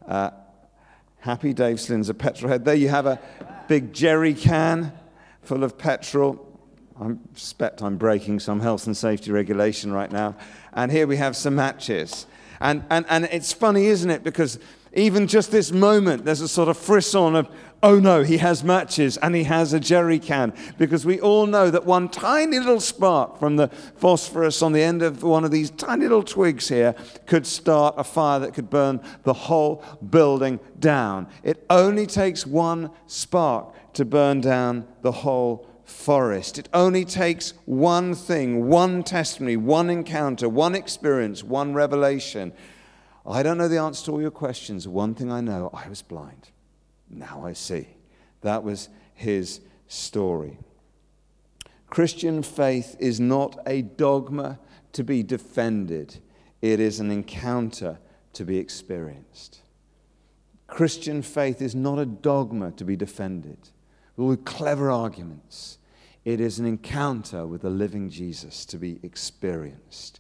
uh, 0.05 0.31
happy. 1.19 1.53
Dave 1.53 1.79
Slin's 1.79 2.10
a 2.10 2.13
petrol 2.13 2.51
head. 2.51 2.65
There 2.65 2.75
you 2.75 2.89
have 2.89 3.05
a 3.05 3.22
big 3.69 3.93
jerry 3.93 4.34
can 4.34 4.99
full 5.41 5.63
of 5.63 5.77
petrol. 5.77 6.46
I 7.00 7.15
suspect 7.34 7.81
I'm 7.81 7.98
breaking 7.98 8.39
some 8.39 8.60
health 8.60 8.86
and 8.86 8.96
safety 8.96 9.31
regulation 9.31 9.93
right 9.93 10.12
now. 10.12 10.36
And 10.74 10.91
here 10.91 11.08
we 11.08 11.17
have 11.17 11.36
some 11.36 11.55
matches. 11.55 12.25
And, 12.60 12.84
and, 12.89 13.05
and 13.10 13.25
it's 13.25 13.53
funny, 13.53 13.86
isn't 13.86 14.10
it? 14.10 14.24
Because 14.24 14.60
even 14.93 15.27
just 15.27 15.51
this 15.51 15.72
moment, 15.72 16.25
there's 16.25 16.41
a 16.41 16.48
sort 16.48 16.67
of 16.67 16.77
frisson 16.77 17.36
of, 17.36 17.48
oh 17.81 18.00
no, 18.00 18.24
he 18.24 18.38
has 18.38 18.63
matches 18.63 19.17
and 19.17 19.36
he 19.36 19.43
has 19.43 19.72
a 19.72 19.79
jerry 19.79 20.19
can. 20.19 20.53
Because 20.77 21.05
we 21.05 21.22
all 21.22 21.46
know 21.46 21.69
that 21.69 21.86
one 21.86 22.10
tiny 22.10 22.58
little 22.60 22.79
spark 22.79 23.39
from 23.39 23.55
the 23.55 23.67
phosphorus 23.67 24.62
on 24.62 24.74
the 24.74 24.81
end 24.81 25.01
of 25.01 25.24
one 25.24 25.46
of 25.46 25.51
these 25.51 25.69
tiny 25.72 26.03
little 26.03 26.24
twigs 26.24 26.67
here 26.67 26.96
could 27.27 27.46
start 27.46 27.96
a 27.98 28.03
fire 28.03 28.39
that 28.39 28.53
could 28.53 28.69
burn 28.69 29.00
the 29.24 29.34
whole 29.34 29.84
building 30.10 30.60
down. 30.79 31.27
It 31.43 31.65
only 31.69 32.08
takes 32.08 32.46
one 32.46 32.91
spark 33.08 33.88
to 33.93 34.05
burn 34.05 34.41
down 34.41 34.88
the 35.01 35.12
whole 35.12 35.67
forest. 35.89 36.58
It 36.58 36.69
only 36.74 37.03
takes 37.03 37.53
one 37.65 38.13
thing, 38.13 38.67
one 38.67 39.03
testimony, 39.03 39.58
one 39.58 39.89
encounter, 39.89 40.48
one 40.48 40.75
experience, 40.75 41.43
one 41.43 41.74
revelation. 41.74 42.53
I 43.25 43.43
don't 43.43 43.58
know 43.58 43.67
the 43.67 43.77
answer 43.77 44.05
to 44.05 44.12
all 44.13 44.22
your 44.22 44.31
questions. 44.31 44.88
One 44.88 45.15
thing 45.15 45.31
I 45.31 45.41
know 45.41 45.69
I 45.74 45.89
was 45.89 46.01
blind. 46.01 46.50
Now 47.10 47.43
I 47.46 47.53
see. 47.53 47.88
That 48.41 48.63
was 48.63 48.89
his 49.13 49.62
story. 49.88 50.60
Christian 51.89 52.43
faith 52.43 52.96
is 53.00 53.19
not 53.19 53.58
a 53.65 53.81
dogma 53.81 54.60
to 54.93 55.03
be 55.03 55.24
defended, 55.24 56.17
it 56.62 56.79
is 56.79 57.00
an 57.00 57.12
encounter 57.12 58.00
to 58.34 58.43
be 58.43 58.58
experienced. 58.58 59.60
Christian 60.67 61.22
faith 61.22 61.62
is 61.62 61.75
not 61.75 62.00
a 62.00 62.05
dogma 62.05 62.72
to 62.72 62.84
be 62.84 62.96
defended 62.96 63.69
with 64.27 64.45
clever 64.45 64.91
arguments. 64.91 65.77
It 66.25 66.39
is 66.39 66.59
an 66.59 66.65
encounter 66.65 67.47
with 67.47 67.61
the 67.61 67.69
living 67.69 68.09
Jesus 68.09 68.65
to 68.65 68.77
be 68.77 68.99
experienced. 69.03 70.19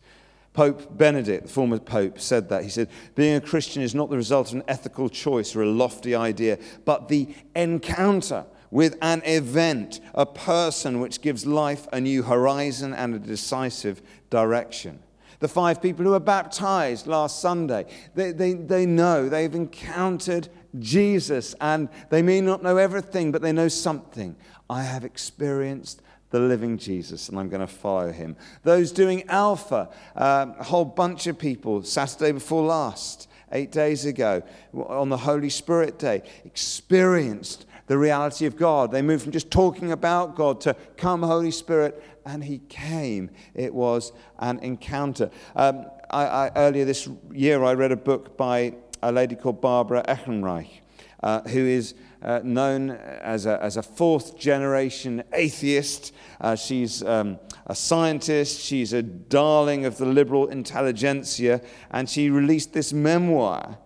Pope 0.53 0.97
Benedict, 0.97 1.43
the 1.43 1.49
former 1.49 1.79
Pope, 1.79 2.19
said 2.19 2.49
that. 2.49 2.63
He 2.63 2.69
said, 2.69 2.89
Being 3.15 3.35
a 3.35 3.41
Christian 3.41 3.81
is 3.81 3.93
not 3.93 4.09
the 4.09 4.17
result 4.17 4.49
of 4.49 4.55
an 4.55 4.63
ethical 4.67 5.09
choice 5.09 5.55
or 5.55 5.61
a 5.61 5.69
lofty 5.69 6.15
idea, 6.15 6.57
but 6.85 7.07
the 7.07 7.33
encounter 7.55 8.45
with 8.71 8.97
an 9.01 9.21
event, 9.25 9.99
a 10.13 10.25
person 10.25 10.99
which 10.99 11.21
gives 11.21 11.45
life 11.45 11.87
a 11.91 11.99
new 11.99 12.23
horizon 12.23 12.93
and 12.93 13.15
a 13.15 13.19
decisive 13.19 14.01
direction. 14.29 14.99
The 15.39 15.47
five 15.47 15.81
people 15.81 16.03
who 16.03 16.11
were 16.11 16.19
baptized 16.19 17.07
last 17.07 17.39
Sunday, 17.39 17.85
they, 18.13 18.31
they, 18.31 18.53
they 18.53 18.85
know, 18.85 19.29
they've 19.29 19.55
encountered 19.55 20.49
Jesus, 20.77 21.55
and 21.59 21.89
they 22.09 22.21
may 22.21 22.41
not 22.41 22.61
know 22.61 22.77
everything, 22.77 23.31
but 23.31 23.41
they 23.41 23.51
know 23.51 23.67
something. 23.67 24.35
I 24.69 24.83
have 24.83 25.03
experienced 25.03 26.01
the 26.29 26.39
living 26.39 26.77
Jesus, 26.77 27.29
and 27.29 27.39
I'm 27.39 27.49
going 27.49 27.61
to 27.61 27.67
follow 27.67 28.11
him. 28.11 28.35
Those 28.63 28.91
doing 28.91 29.27
Alpha, 29.29 29.89
uh, 30.15 30.47
a 30.59 30.63
whole 30.63 30.85
bunch 30.85 31.27
of 31.27 31.39
people, 31.39 31.83
Saturday 31.83 32.31
before 32.31 32.63
last, 32.63 33.27
eight 33.51 33.71
days 33.71 34.05
ago, 34.05 34.43
on 34.73 35.09
the 35.09 35.17
Holy 35.17 35.49
Spirit 35.49 35.97
Day, 35.97 36.21
experienced 36.45 37.65
the 37.87 37.97
reality 37.97 38.45
of 38.45 38.55
God. 38.55 38.91
They 38.91 39.01
moved 39.01 39.23
from 39.23 39.31
just 39.31 39.49
talking 39.49 39.91
about 39.91 40.35
God 40.35 40.61
to 40.61 40.75
come, 40.97 41.23
Holy 41.23 41.49
Spirit, 41.49 42.03
and 42.25 42.43
He 42.43 42.59
came. 42.69 43.31
It 43.55 43.73
was 43.73 44.11
an 44.37 44.59
encounter. 44.59 45.31
Um, 45.55 45.87
I, 46.11 46.25
I, 46.25 46.51
earlier 46.55 46.85
this 46.85 47.09
year, 47.31 47.63
I 47.63 47.73
read 47.73 47.91
a 47.91 47.97
book 47.97 48.37
by 48.37 48.75
a 49.01 49.11
lady 49.11 49.35
called 49.35 49.61
Barbara 49.61 50.03
Ehrenreich, 50.07 50.81
uh, 51.23 51.41
who 51.41 51.65
is 51.65 51.93
uh, 52.21 52.41
known 52.43 52.91
as 52.91 53.45
a, 53.45 53.61
as 53.63 53.77
a 53.77 53.83
fourth 53.83 54.37
generation 54.37 55.23
atheist. 55.33 56.13
Uh, 56.41 56.55
she's 56.55 57.03
um, 57.03 57.39
a 57.67 57.75
scientist, 57.75 58.59
she's 58.59 58.93
a 58.93 59.01
darling 59.01 59.85
of 59.85 59.97
the 59.97 60.05
liberal 60.05 60.47
intelligentsia, 60.47 61.61
and 61.91 62.09
she 62.09 62.29
released 62.29 62.73
this 62.73 62.91
memoir. 62.93 63.77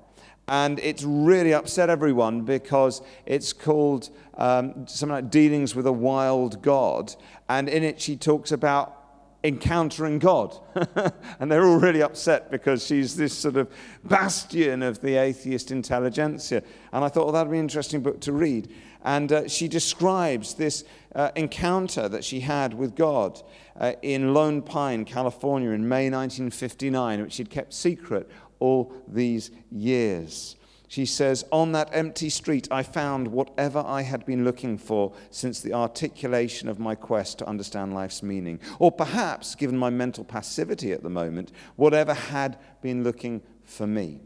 And 0.48 0.80
it's 0.80 1.04
really 1.04 1.54
upset 1.54 1.90
everyone 1.90 2.42
because 2.42 3.02
it's 3.26 3.54
called 3.54 4.10
um, 4.38 4.86
something 4.88 5.16
like 5.16 5.32
Dealings 5.32 5.74
with 5.74 5.88
a 5.88 5.94
Wild 5.94 6.62
God. 6.62 7.16
And 7.48 7.70
in 7.70 7.84
it, 7.84 8.02
she 8.02 8.18
talks 8.18 8.52
about 8.52 9.03
encountering 9.44 10.20
God. 10.20 10.58
and 11.40 11.52
they're 11.52 11.66
all 11.66 11.80
really 11.80 12.02
upset 12.02 12.50
because 12.50 12.86
she's 12.86 13.16
this 13.16 13.34
sort 13.34 13.58
of 13.58 13.70
bastion 14.04 14.82
of 14.82 15.02
the 15.02 15.16
atheist 15.16 15.72
intelligentsia. 15.72 16.64
And 16.92 17.04
I 17.04 17.10
thought, 17.10 17.26
well, 17.26 17.34
that'd 17.34 17.52
be 17.52 17.58
an 17.58 17.66
interesting 17.66 18.02
book 18.02 18.22
to 18.22 18.32
read. 18.32 18.74
And 19.04 19.32
uh, 19.32 19.48
she 19.50 19.68
describes 19.68 20.54
this 20.54 20.86
uh, 21.14 21.32
encounter 21.36 22.08
that 22.08 22.24
she 22.24 22.40
had 22.40 22.74
with 22.74 22.96
God 22.96 23.42
uh, 23.78 23.94
in 24.02 24.34
Lone 24.34 24.62
Pine, 24.62 25.04
California 25.04 25.72
in 25.72 25.88
May 25.88 26.10
1959, 26.10 27.22
which 27.22 27.34
she'd 27.34 27.50
kept 27.50 27.74
secret 27.74 28.30
all 28.60 28.94
these 29.08 29.52
years. 29.72 30.56
She 30.94 31.08
says, 31.08 31.44
On 31.52 31.72
that 31.72 31.90
empty 31.92 32.30
street, 32.30 32.68
I 32.70 32.84
found 32.84 33.30
whatever 33.30 33.84
I 33.84 34.04
had 34.04 34.28
been 34.28 34.44
looking 34.44 34.78
for 34.78 35.12
since 35.32 35.60
the 35.60 35.74
articulation 35.74 36.70
of 36.70 36.78
my 36.78 36.94
quest 36.94 37.40
to 37.40 37.48
understand 37.48 37.96
life's 37.96 38.22
meaning. 38.22 38.60
Or 38.78 38.92
perhaps, 38.92 39.56
given 39.56 39.76
my 39.76 39.90
mental 39.90 40.24
passivity 40.24 40.92
at 40.92 41.02
the 41.02 41.10
moment, 41.10 41.52
whatever 41.78 42.14
had 42.14 42.60
been 42.84 43.04
looking 43.04 43.42
for 43.64 43.88
me. 43.88 44.20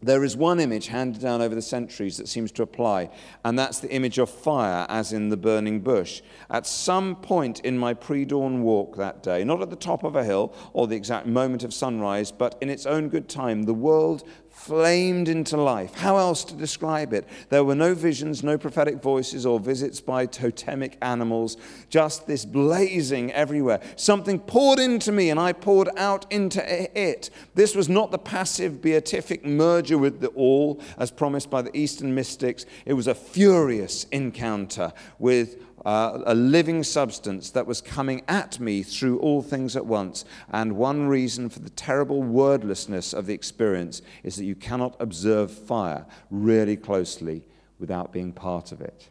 There 0.00 0.22
is 0.22 0.36
one 0.36 0.60
image 0.60 0.86
handed 0.88 1.20
down 1.22 1.42
over 1.42 1.56
the 1.56 1.62
centuries 1.62 2.18
that 2.18 2.28
seems 2.28 2.52
to 2.52 2.62
apply, 2.62 3.10
and 3.44 3.58
that's 3.58 3.80
the 3.80 3.90
image 3.90 4.18
of 4.18 4.30
fire, 4.30 4.86
as 4.88 5.12
in 5.12 5.28
the 5.28 5.36
burning 5.36 5.80
bush. 5.80 6.22
At 6.50 6.68
some 6.68 7.16
point 7.16 7.60
in 7.60 7.76
my 7.76 7.94
pre 7.94 8.24
dawn 8.24 8.62
walk 8.62 8.96
that 8.96 9.24
day, 9.24 9.42
not 9.42 9.60
at 9.60 9.70
the 9.70 9.76
top 9.76 10.04
of 10.04 10.14
a 10.14 10.22
hill 10.22 10.54
or 10.72 10.86
the 10.86 10.94
exact 10.94 11.26
moment 11.26 11.64
of 11.64 11.74
sunrise, 11.74 12.30
but 12.30 12.56
in 12.60 12.68
its 12.68 12.86
own 12.86 13.08
good 13.08 13.28
time, 13.28 13.64
the 13.64 13.74
world 13.74 14.22
flamed 14.68 15.30
into 15.30 15.56
life. 15.56 15.94
How 15.94 16.18
else 16.18 16.44
to 16.44 16.54
describe 16.54 17.14
it? 17.14 17.26
There 17.48 17.64
were 17.64 17.74
no 17.74 17.94
visions, 17.94 18.44
no 18.44 18.58
prophetic 18.58 19.02
voices 19.02 19.46
or 19.46 19.58
visits 19.58 19.98
by 19.98 20.26
totemic 20.26 20.98
animals, 21.00 21.56
just 21.88 22.26
this 22.26 22.44
blazing 22.44 23.32
everywhere. 23.32 23.80
Something 23.96 24.38
poured 24.38 24.78
into 24.78 25.10
me 25.10 25.30
and 25.30 25.40
I 25.40 25.54
poured 25.54 25.88
out 25.96 26.30
into 26.30 26.62
it. 27.00 27.30
This 27.54 27.74
was 27.74 27.88
not 27.88 28.10
the 28.10 28.18
passive 28.18 28.82
beatific 28.82 29.42
merger 29.42 29.96
with 29.96 30.20
the 30.20 30.28
all 30.28 30.82
as 30.98 31.10
promised 31.10 31.48
by 31.48 31.62
the 31.62 31.74
Eastern 31.74 32.14
mystics, 32.14 32.66
it 32.84 32.92
was 32.92 33.06
a 33.06 33.14
furious 33.14 34.04
encounter 34.12 34.92
with 35.18 35.56
uh, 35.84 36.22
a 36.26 36.34
living 36.34 36.82
substance 36.82 37.50
that 37.50 37.66
was 37.66 37.80
coming 37.80 38.22
at 38.28 38.58
me 38.58 38.82
through 38.82 39.18
all 39.18 39.42
things 39.42 39.76
at 39.76 39.86
once. 39.86 40.24
And 40.50 40.76
one 40.76 41.06
reason 41.06 41.48
for 41.48 41.60
the 41.60 41.70
terrible 41.70 42.22
wordlessness 42.22 43.12
of 43.12 43.26
the 43.26 43.34
experience 43.34 44.02
is 44.22 44.36
that 44.36 44.44
you 44.44 44.54
cannot 44.54 44.96
observe 45.00 45.50
fire 45.50 46.06
really 46.30 46.76
closely 46.76 47.44
without 47.78 48.12
being 48.12 48.32
part 48.32 48.72
of 48.72 48.80
it. 48.80 49.08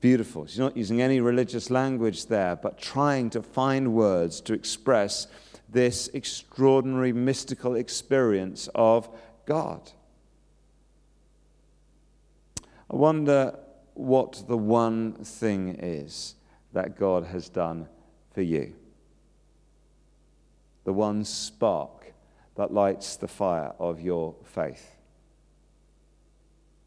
Beautiful. 0.00 0.46
She's 0.46 0.58
not 0.58 0.76
using 0.76 1.00
any 1.00 1.20
religious 1.20 1.70
language 1.70 2.26
there, 2.26 2.56
but 2.56 2.76
trying 2.80 3.30
to 3.30 3.42
find 3.42 3.94
words 3.94 4.40
to 4.42 4.52
express 4.52 5.28
this 5.68 6.08
extraordinary 6.08 7.12
mystical 7.12 7.76
experience 7.76 8.68
of 8.74 9.08
God. 9.46 9.92
I 12.90 12.96
wonder 12.96 13.58
what 13.94 14.44
the 14.48 14.56
one 14.56 15.12
thing 15.24 15.76
is 15.80 16.34
that 16.72 16.98
God 16.98 17.24
has 17.26 17.48
done 17.48 17.88
for 18.32 18.42
you. 18.42 18.74
The 20.84 20.92
one 20.92 21.24
spark 21.24 22.12
that 22.56 22.72
lights 22.72 23.16
the 23.16 23.28
fire 23.28 23.72
of 23.78 24.00
your 24.00 24.34
faith. 24.44 24.96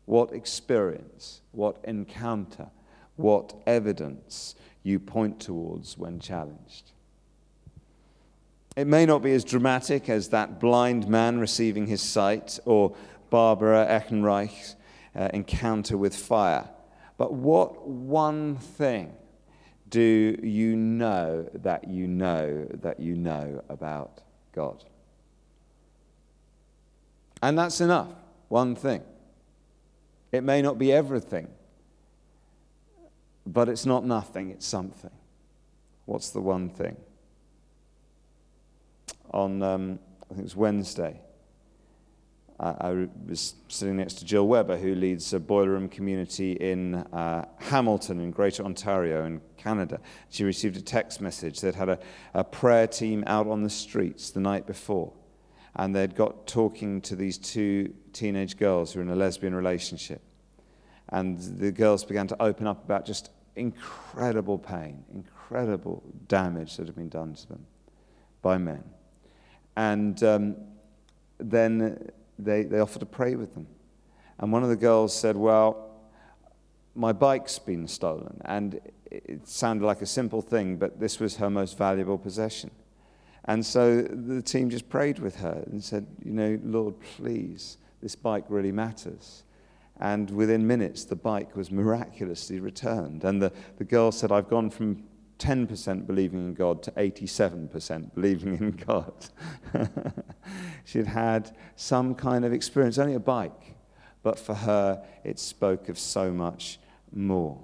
What 0.06 0.34
experience, 0.34 1.42
what 1.52 1.78
encounter, 1.84 2.70
what 3.16 3.56
evidence 3.66 4.56
you 4.84 5.00
point 5.00 5.40
towards 5.40 5.98
when 5.98 6.20
challenged. 6.20 6.92
It 8.76 8.88
may 8.88 9.06
not 9.06 9.24
be 9.24 9.32
as 9.32 9.44
dramatic 9.44 10.10
as 10.10 10.30
that 10.30 10.60
blind 10.60 11.08
man 11.08 11.40
receiving 11.40 11.88
his 11.88 12.02
sight 12.02 12.60
or 12.66 12.96
Barbara 13.30 13.88
Ehrenreich's 13.90 14.76
uh, 15.16 15.30
encounter 15.34 15.98
with 15.98 16.16
fire. 16.16 16.70
But 17.18 17.34
what 17.34 17.88
one 17.88 18.58
thing 18.58 19.14
do 19.90 20.38
you 20.42 20.76
know 20.76 21.50
that 21.54 21.88
you 21.88 22.08
know 22.08 22.68
that 22.82 23.00
you 23.00 23.16
know 23.16 23.64
about 23.70 24.22
God? 24.54 24.84
And 27.42 27.58
that's 27.58 27.80
enough, 27.82 28.10
one 28.50 28.76
thing. 28.76 29.04
It 30.32 30.44
may 30.44 30.62
not 30.62 30.78
be 30.78 30.92
everything, 30.92 31.48
but 33.46 33.70
it's 33.70 33.86
not 33.86 34.04
nothing, 34.04 34.50
it's 34.50 34.66
something. 34.66 35.12
What's 36.06 36.32
the 36.32 36.42
one 36.42 36.70
thing? 36.70 36.98
On, 39.32 39.62
um, 39.62 40.00
I 40.30 40.34
think 40.34 40.46
it's 40.46 40.56
was 40.56 41.25
Wednesday, 42.60 42.78
I 42.82 43.08
was 43.28 43.56
sitting 43.68 43.98
next 43.98 44.16
to 44.16 44.26
Jill 44.26 44.48
Weber, 44.48 44.78
who 44.78 44.96
leads 44.96 45.34
a 45.34 45.40
boiler 45.40 45.72
room 45.72 45.90
community 45.90 46.54
in 46.54 46.96
uh, 46.96 47.46
Hamilton, 47.58 48.20
in 48.20 48.32
Greater 48.32 48.64
Ontario, 48.64 49.26
in 49.26 49.42
Canada. 49.58 50.00
She 50.30 50.44
received 50.44 50.78
a 50.78 50.82
text 50.82 51.22
message. 51.22 51.62
They'd 51.62 51.76
had 51.76 51.90
a, 51.90 52.00
a 52.34 52.44
prayer 52.44 52.88
team 52.88 53.24
out 53.28 53.48
on 53.48 53.64
the 53.64 53.70
streets 53.70 54.32
the 54.32 54.40
night 54.40 54.68
before, 54.68 55.14
and 55.76 55.96
they'd 55.96 56.16
got 56.16 56.48
talking 56.48 57.02
to 57.02 57.16
these 57.16 57.38
two 57.38 57.94
teenage 58.14 58.58
girls 58.58 58.94
who 58.94 59.00
were 59.00 59.04
in 59.04 59.10
a 59.10 59.16
lesbian 59.16 59.54
relationship. 59.56 60.22
And 61.10 61.40
the 61.40 61.72
girls 61.72 62.04
began 62.04 62.28
to 62.28 62.42
open 62.42 62.68
up 62.68 62.84
about 62.84 63.06
just 63.06 63.30
incredible 63.56 64.58
pain, 64.58 65.04
incredible 65.14 66.04
damage 66.28 66.78
that 66.78 66.88
had 66.88 66.96
been 66.96 67.10
done 67.10 67.36
to 67.36 67.48
them 67.48 67.66
by 68.42 68.58
men. 68.58 68.84
And 69.78 70.22
um, 70.24 70.56
then 71.38 72.10
they, 72.38 72.64
they 72.64 72.80
offered 72.80 73.00
to 73.00 73.06
pray 73.06 73.36
with 73.36 73.54
them. 73.54 73.68
And 74.40 74.52
one 74.52 74.64
of 74.64 74.70
the 74.70 74.76
girls 74.76 75.18
said, 75.18 75.36
Well, 75.36 75.90
my 76.96 77.14
bike's 77.14 77.60
been 77.60 77.88
stolen. 77.88 78.42
And 78.46 78.80
it 79.12 79.48
sounded 79.48 79.86
like 79.86 80.02
a 80.02 80.06
simple 80.06 80.42
thing, 80.42 80.78
but 80.78 81.00
this 81.00 81.20
was 81.20 81.38
her 81.38 81.50
most 81.50 81.78
valuable 81.78 82.18
possession. 82.18 82.72
And 83.46 83.66
so 83.66 84.02
the 84.02 84.42
team 84.42 84.70
just 84.70 84.90
prayed 84.90 85.20
with 85.20 85.38
her 85.38 85.64
and 85.68 85.84
said, 85.84 86.08
You 86.24 86.34
know, 86.34 86.60
Lord, 86.64 86.96
please, 87.18 87.78
this 88.02 88.16
bike 88.16 88.46
really 88.50 88.72
matters. 88.72 89.44
And 90.00 90.30
within 90.32 90.68
minutes, 90.68 91.06
the 91.06 91.16
bike 91.16 91.56
was 91.56 91.72
miraculously 91.72 92.60
returned. 92.60 93.24
And 93.24 93.42
the, 93.42 93.54
the 93.78 93.86
girl 93.86 94.12
said, 94.12 94.32
I've 94.32 94.50
gone 94.50 94.70
from 94.70 95.04
10% 95.40 96.08
believing 96.08 96.40
in 96.40 96.54
God 96.54 96.82
to 96.84 96.92
87% 96.92 98.14
believing 98.14 98.58
in 98.58 98.72
God. 98.88 99.14
She'd 100.86 101.08
had 101.08 101.56
some 101.76 102.16
kind 102.16 102.46
of 102.46 102.54
experience, 102.54 102.98
only 102.98 103.16
a 103.16 103.20
bike, 103.20 103.76
but 104.24 104.40
for 104.40 104.54
her 104.54 105.04
it 105.24 105.40
spoke 105.40 105.90
of 105.90 106.00
so 106.00 106.32
much 106.32 106.80
more. 107.12 107.60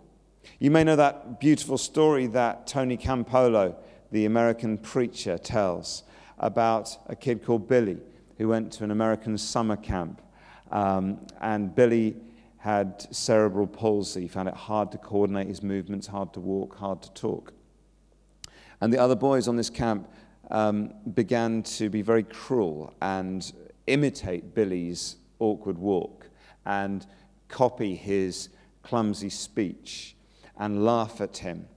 You 0.59 0.71
may 0.71 0.83
know 0.83 0.95
that 0.95 1.39
beautiful 1.39 1.77
story 1.77 2.27
that 2.27 2.67
Tony 2.67 2.97
Campolo, 2.97 3.75
the 4.11 4.25
American 4.25 4.77
preacher, 4.77 5.37
tells 5.37 6.03
about 6.39 6.97
a 7.07 7.15
kid 7.15 7.43
called 7.43 7.67
Billy 7.67 7.97
who 8.37 8.47
went 8.47 8.71
to 8.73 8.83
an 8.83 8.91
American 8.91 9.37
summer 9.37 9.75
camp. 9.75 10.21
Um, 10.71 11.25
and 11.41 11.75
Billy 11.75 12.15
had 12.57 13.07
cerebral 13.13 13.67
palsy, 13.67 14.21
He 14.21 14.27
found 14.27 14.47
it 14.47 14.53
hard 14.53 14.91
to 14.91 14.97
coordinate 14.97 15.47
his 15.47 15.63
movements, 15.63 16.07
hard 16.07 16.33
to 16.33 16.39
walk, 16.39 16.75
hard 16.77 17.01
to 17.01 17.11
talk. 17.13 17.53
And 18.81 18.91
the 18.91 18.97
other 18.97 19.15
boys 19.15 19.47
on 19.47 19.55
this 19.55 19.69
camp 19.69 20.09
um, 20.49 20.93
began 21.13 21.63
to 21.63 21.89
be 21.89 22.01
very 22.01 22.23
cruel 22.23 22.93
and 23.01 23.51
imitate 23.87 24.53
Billy's 24.53 25.17
awkward 25.39 25.77
walk 25.77 26.27
and 26.65 27.05
copy 27.47 27.95
his 27.95 28.49
clumsy 28.83 29.29
speech 29.29 30.15
and 30.57 30.83
laugh 30.83 31.21
at 31.21 31.37
him. 31.37 31.67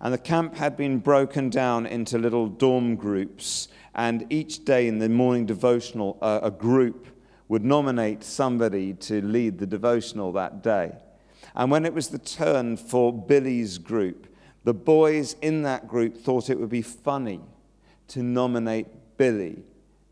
And 0.00 0.12
the 0.12 0.18
camp 0.18 0.56
had 0.56 0.76
been 0.76 0.98
broken 0.98 1.50
down 1.50 1.86
into 1.86 2.18
little 2.18 2.48
dorm 2.48 2.96
groups, 2.96 3.68
and 3.94 4.26
each 4.28 4.64
day 4.64 4.88
in 4.88 4.98
the 4.98 5.08
morning 5.08 5.46
devotional, 5.46 6.18
uh, 6.20 6.40
a 6.42 6.50
group 6.50 7.06
would 7.48 7.64
nominate 7.64 8.24
somebody 8.24 8.92
to 8.94 9.22
lead 9.22 9.58
the 9.58 9.66
devotional 9.66 10.32
that 10.32 10.62
day. 10.62 10.92
And 11.54 11.70
when 11.70 11.86
it 11.86 11.94
was 11.94 12.08
the 12.08 12.18
turn 12.18 12.76
for 12.76 13.12
Billy's 13.12 13.78
group, 13.78 14.26
the 14.64 14.74
boys 14.74 15.36
in 15.42 15.62
that 15.62 15.86
group 15.86 16.16
thought 16.16 16.50
it 16.50 16.58
would 16.58 16.70
be 16.70 16.82
funny 16.82 17.40
to 18.08 18.22
nominate 18.22 18.86
Billy 19.16 19.62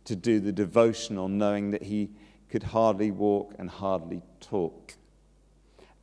to 0.05 0.17
do 0.17 0.41
the 0.41 0.53
devotional, 0.53 1.29
knowing 1.29 1.71
that 1.71 1.83
he 1.83 2.11
could 2.49 2.63
hardly 2.63 3.11
walk 3.11 3.55
and 3.59 3.71
hardly 3.71 4.23
talk. 4.41 4.95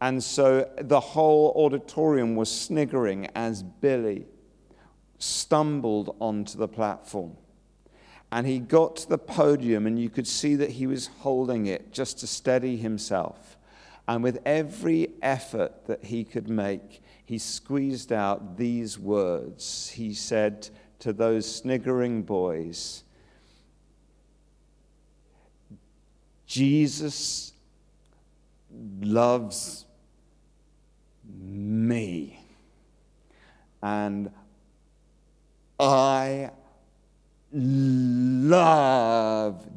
And 0.01 0.23
so 0.23 0.69
the 0.79 0.99
whole 0.99 1.53
auditorium 1.55 2.35
was 2.35 2.49
sniggering 2.49 3.27
as 3.35 3.61
Billy 3.61 4.25
stumbled 5.19 6.15
onto 6.19 6.57
the 6.57 6.67
platform. 6.67 7.35
And 8.31 8.47
he 8.47 8.59
got 8.59 8.95
to 8.97 9.09
the 9.09 9.17
podium, 9.17 9.85
and 9.87 9.99
you 9.99 10.09
could 10.09 10.27
see 10.27 10.55
that 10.55 10.71
he 10.71 10.87
was 10.87 11.07
holding 11.19 11.65
it 11.65 11.91
just 11.91 12.19
to 12.19 12.27
steady 12.27 12.77
himself. 12.77 13.57
And 14.07 14.23
with 14.23 14.39
every 14.45 15.09
effort 15.21 15.87
that 15.87 16.05
he 16.05 16.23
could 16.23 16.47
make, 16.49 17.01
he 17.29 17.37
squeezed 17.37 18.11
out 18.11 18.57
these 18.57 18.97
words. 18.97 19.91
He 19.91 20.15
said 20.15 20.67
to 20.97 21.13
those 21.13 21.45
sniggering 21.45 22.23
boys, 22.23 23.03
Jesus 26.47 27.53
loves 28.99 29.85
me. 31.39 32.43
And 33.83 34.31
I 35.79 36.49
love 37.53 38.47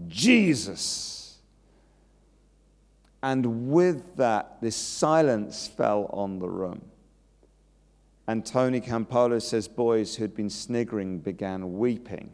Jesus. 0.09 1.37
And 3.23 3.71
with 3.71 4.17
that, 4.17 4.63
this 4.63 4.75
silence 4.75 5.67
fell 5.69 6.09
on 6.15 6.39
the 6.39 6.49
room. 6.49 6.92
And 8.27 8.47
Tony 8.47 8.81
Campolo 8.81 9.41
says 9.41 9.67
boys 9.69 10.17
who 10.17 10.25
had 10.25 10.35
been 10.35 10.51
sniggering 10.51 11.19
began 11.19 11.79
weeping, 11.79 12.33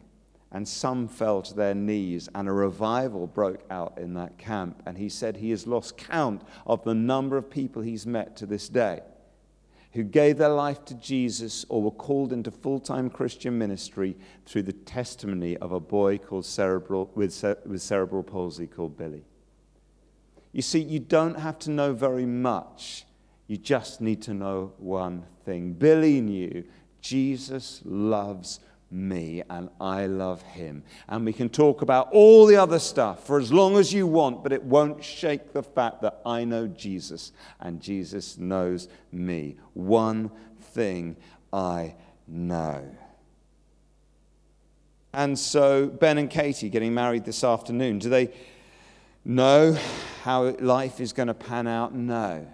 and 0.51 0.67
some 0.67 1.07
fell 1.07 1.41
to 1.41 1.53
their 1.53 1.73
knees, 1.75 2.29
and 2.35 2.47
a 2.47 2.51
revival 2.51 3.27
broke 3.27 3.63
out 3.69 3.97
in 3.97 4.13
that 4.13 4.37
camp. 4.37 4.83
And 4.85 4.97
he 4.97 5.09
said 5.09 5.37
he 5.37 5.49
has 5.51 5.67
lost 5.67 5.97
count 5.97 6.43
of 6.65 6.83
the 6.83 6.93
number 6.93 7.37
of 7.37 7.49
people 7.49 7.81
he's 7.81 8.05
met 8.05 8.35
to 8.37 8.45
this 8.45 8.69
day 8.69 9.01
who 9.93 10.03
gave 10.03 10.37
their 10.37 10.49
life 10.49 10.85
to 10.85 10.93
Jesus 10.95 11.65
or 11.67 11.81
were 11.81 11.91
called 11.91 12.31
into 12.31 12.51
full 12.51 12.79
time 12.79 13.09
Christian 13.09 13.57
ministry 13.57 14.15
through 14.45 14.63
the 14.63 14.73
testimony 14.73 15.57
of 15.57 15.71
a 15.71 15.79
boy 15.79 16.17
called 16.17 16.45
cerebral, 16.45 17.11
with, 17.15 17.43
with 17.65 17.81
cerebral 17.81 18.23
palsy 18.23 18.67
called 18.67 18.97
Billy. 18.97 19.23
You 20.51 20.61
see, 20.61 20.79
you 20.79 20.99
don't 20.99 21.39
have 21.39 21.59
to 21.59 21.71
know 21.71 21.93
very 21.93 22.25
much, 22.25 23.05
you 23.49 23.57
just 23.57 23.99
need 23.99 24.21
to 24.21 24.33
know 24.35 24.73
one 24.77 25.25
thing. 25.43 25.73
Billy 25.73 26.21
knew 26.21 26.63
Jesus 27.01 27.81
loves 27.83 28.59
me 28.91 29.41
and 29.49 29.69
I 29.81 30.05
love 30.05 30.43
him. 30.43 30.83
And 31.07 31.25
we 31.25 31.33
can 31.33 31.49
talk 31.49 31.81
about 31.81 32.11
all 32.11 32.45
the 32.45 32.57
other 32.57 32.77
stuff 32.77 33.25
for 33.25 33.39
as 33.39 33.51
long 33.51 33.75
as 33.77 33.91
you 33.91 34.05
want, 34.05 34.43
but 34.43 34.53
it 34.53 34.63
won't 34.63 35.03
shake 35.03 35.51
the 35.51 35.63
fact 35.63 36.03
that 36.03 36.21
I 36.27 36.43
know 36.43 36.67
Jesus 36.67 37.31
and 37.59 37.81
Jesus 37.81 38.37
knows 38.37 38.87
me. 39.11 39.57
One 39.73 40.29
thing 40.61 41.17
I 41.51 41.95
know. 42.27 42.87
And 45.11 45.39
so, 45.39 45.87
Ben 45.87 46.19
and 46.19 46.29
Katie 46.29 46.69
getting 46.69 46.93
married 46.93 47.25
this 47.25 47.43
afternoon, 47.43 47.97
do 47.97 48.09
they 48.09 48.31
know 49.25 49.75
how 50.21 50.51
life 50.59 50.99
is 50.99 51.13
going 51.13 51.29
to 51.29 51.33
pan 51.33 51.65
out? 51.65 51.95
No. 51.95 52.45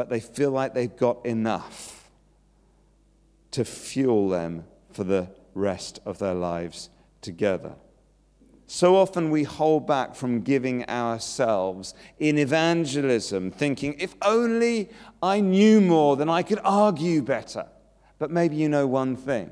But 0.00 0.08
they 0.08 0.20
feel 0.20 0.50
like 0.50 0.72
they've 0.72 0.96
got 0.96 1.26
enough 1.26 2.08
to 3.50 3.66
fuel 3.66 4.30
them 4.30 4.64
for 4.90 5.04
the 5.04 5.28
rest 5.54 6.00
of 6.06 6.18
their 6.18 6.32
lives 6.32 6.88
together. 7.20 7.74
So 8.66 8.96
often 8.96 9.28
we 9.28 9.42
hold 9.42 9.86
back 9.86 10.14
from 10.14 10.40
giving 10.40 10.88
ourselves 10.88 11.92
in 12.18 12.38
evangelism, 12.38 13.50
thinking, 13.50 13.94
if 13.98 14.14
only 14.22 14.88
I 15.22 15.40
knew 15.40 15.82
more, 15.82 16.16
then 16.16 16.30
I 16.30 16.44
could 16.44 16.60
argue 16.64 17.20
better. 17.20 17.66
But 18.18 18.30
maybe 18.30 18.56
you 18.56 18.70
know 18.70 18.86
one 18.86 19.16
thing 19.16 19.50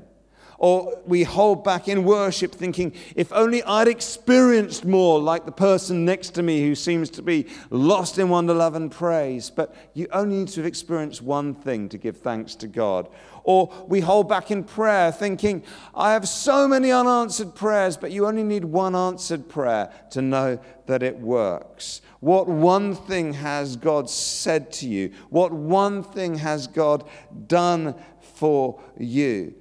or 0.59 1.01
we 1.05 1.23
hold 1.23 1.63
back 1.63 1.87
in 1.87 2.03
worship 2.03 2.53
thinking, 2.53 2.93
if 3.15 3.31
only 3.31 3.63
I'd 3.63 3.87
experienced 3.87 4.83
more 4.83 5.19
like 5.19 5.45
the 5.45 5.53
person 5.53 6.03
next 6.03 6.31
to 6.31 6.43
me 6.43 6.61
who 6.61 6.75
seems 6.75 7.09
to 7.11 7.21
be 7.21 7.47
lost 7.69 8.19
in 8.19 8.27
wonder, 8.27 8.53
love, 8.53 8.75
and 8.75 8.91
praise. 8.91 9.49
But 9.49 9.73
you 9.93 10.07
only 10.11 10.39
need 10.39 10.49
to 10.49 10.59
have 10.59 10.67
experienced 10.67 11.21
one 11.21 11.55
thing 11.55 11.87
to 11.89 11.97
give 11.97 12.17
thanks 12.17 12.55
to 12.55 12.67
God. 12.67 13.07
Or 13.45 13.73
we 13.87 14.01
hold 14.01 14.27
back 14.27 14.51
in 14.51 14.65
prayer 14.65 15.13
thinking, 15.13 15.63
I 15.95 16.11
have 16.11 16.27
so 16.27 16.67
many 16.67 16.91
unanswered 16.91 17.55
prayers, 17.55 17.95
but 17.95 18.11
you 18.11 18.27
only 18.27 18.43
need 18.43 18.65
one 18.65 18.95
answered 18.95 19.47
prayer 19.47 19.91
to 20.11 20.21
know 20.21 20.59
that 20.87 21.01
it 21.01 21.17
works. 21.19 22.01
What 22.19 22.49
one 22.49 22.95
thing 22.95 23.33
has 23.33 23.77
God 23.77 24.09
said 24.09 24.73
to 24.73 24.89
you? 24.89 25.13
What 25.29 25.53
one 25.53 26.03
thing 26.03 26.35
has 26.35 26.67
God 26.67 27.07
done 27.47 27.95
for 28.19 28.81
you? 28.97 29.55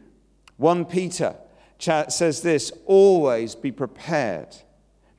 1 0.58 0.84
Peter 0.84 1.34
says 1.78 2.42
this 2.42 2.72
always 2.84 3.54
be 3.54 3.72
prepared 3.72 4.56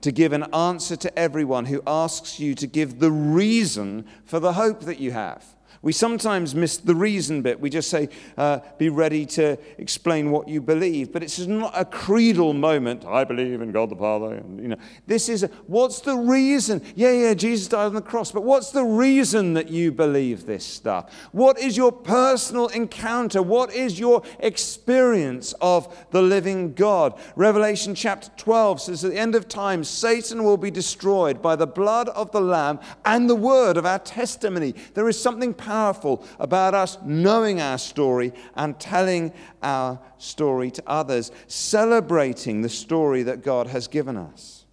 to 0.02 0.12
give 0.12 0.32
an 0.32 0.44
answer 0.54 0.96
to 0.96 1.20
everyone 1.20 1.66
who 1.66 1.82
asks 1.86 2.40
you 2.40 2.56
to 2.56 2.68
give 2.68 3.00
the 3.00 3.12
reason 3.12 4.06
for 4.26 4.40
the 4.40 4.54
hope 4.54 4.82
that 4.82 5.00
you 5.00 5.12
have. 5.12 5.44
We 5.82 5.94
sometimes 5.94 6.54
miss 6.54 6.78
the 6.78 6.96
reason 6.96 7.42
bit. 7.42 7.60
We 7.60 7.70
just 7.70 7.90
say, 7.90 8.10
uh, 8.38 8.60
be 8.78 8.90
ready 8.90 9.26
to 9.28 9.58
explain 9.78 10.32
what 10.32 10.48
you 10.48 10.62
believe. 10.62 11.14
But 11.14 11.24
it's 11.24 11.40
not 11.40 11.72
a 11.76 11.86
creedal 11.86 12.54
moment. 12.54 13.06
I 13.06 13.24
believe 13.24 13.62
in 13.62 13.72
God 13.72 13.90
the 13.90 13.96
Father. 13.96 14.36
And, 14.36 14.60
you 14.60 14.68
know, 14.70 14.78
this 15.08 15.30
is, 15.30 15.44
a, 15.44 15.48
what's 15.68 16.02
the 16.02 16.16
reason? 16.16 16.82
Yeah, 16.96 17.12
yeah, 17.12 17.34
Jesus 17.34 17.68
died 17.68 17.86
on 17.86 17.94
the 17.94 18.02
cross. 18.02 18.32
But 18.32 18.44
what's 18.44 18.72
the 18.72 18.84
reason 18.84 19.54
that 19.54 19.70
you 19.70 19.92
believe 19.92 20.46
this 20.46 20.66
stuff? 20.66 21.14
What 21.32 21.60
is 21.60 21.78
your 21.78 21.92
personal 21.92 22.68
encounter? 22.68 23.42
What 23.42 23.74
is 23.74 24.00
your 24.00 24.24
experience 24.40 25.54
of 25.62 26.08
the 26.12 26.22
living 26.22 26.74
God? 26.74 27.18
Revelation 27.36 27.96
chapter 27.96 28.30
12 28.38 28.82
says, 28.82 29.06
at 29.06 29.12
the 29.12 29.18
end 29.18 29.36
of 29.36 29.48
time, 29.48 29.84
Satan 29.84 30.44
will 30.44 30.58
be 30.58 30.72
destroyed 30.72 31.42
by 31.42 31.56
the 31.56 31.68
blood 31.68 32.10
of 32.10 32.32
the 32.32 32.42
Lamb 32.42 32.80
and 33.06 33.30
the 33.30 33.36
word 33.36 33.78
of 33.78 33.86
our 33.86 34.00
testimony. 34.00 34.76
There 34.94 35.08
is 35.08 35.22
something 35.22 35.54
powerful 35.60 36.26
about 36.40 36.74
us 36.74 36.98
knowing 37.06 37.62
our 37.62 37.78
story 37.78 38.34
and 38.56 38.80
telling 38.80 39.32
our 39.62 40.00
story 40.18 40.72
to 40.72 40.84
others, 40.88 41.32
celebrating 41.48 42.62
the 42.62 42.70
story 42.70 43.24
that 43.24 43.44
God 43.44 43.68
has 43.68 43.88
given 43.88 44.18
us. 44.18 44.66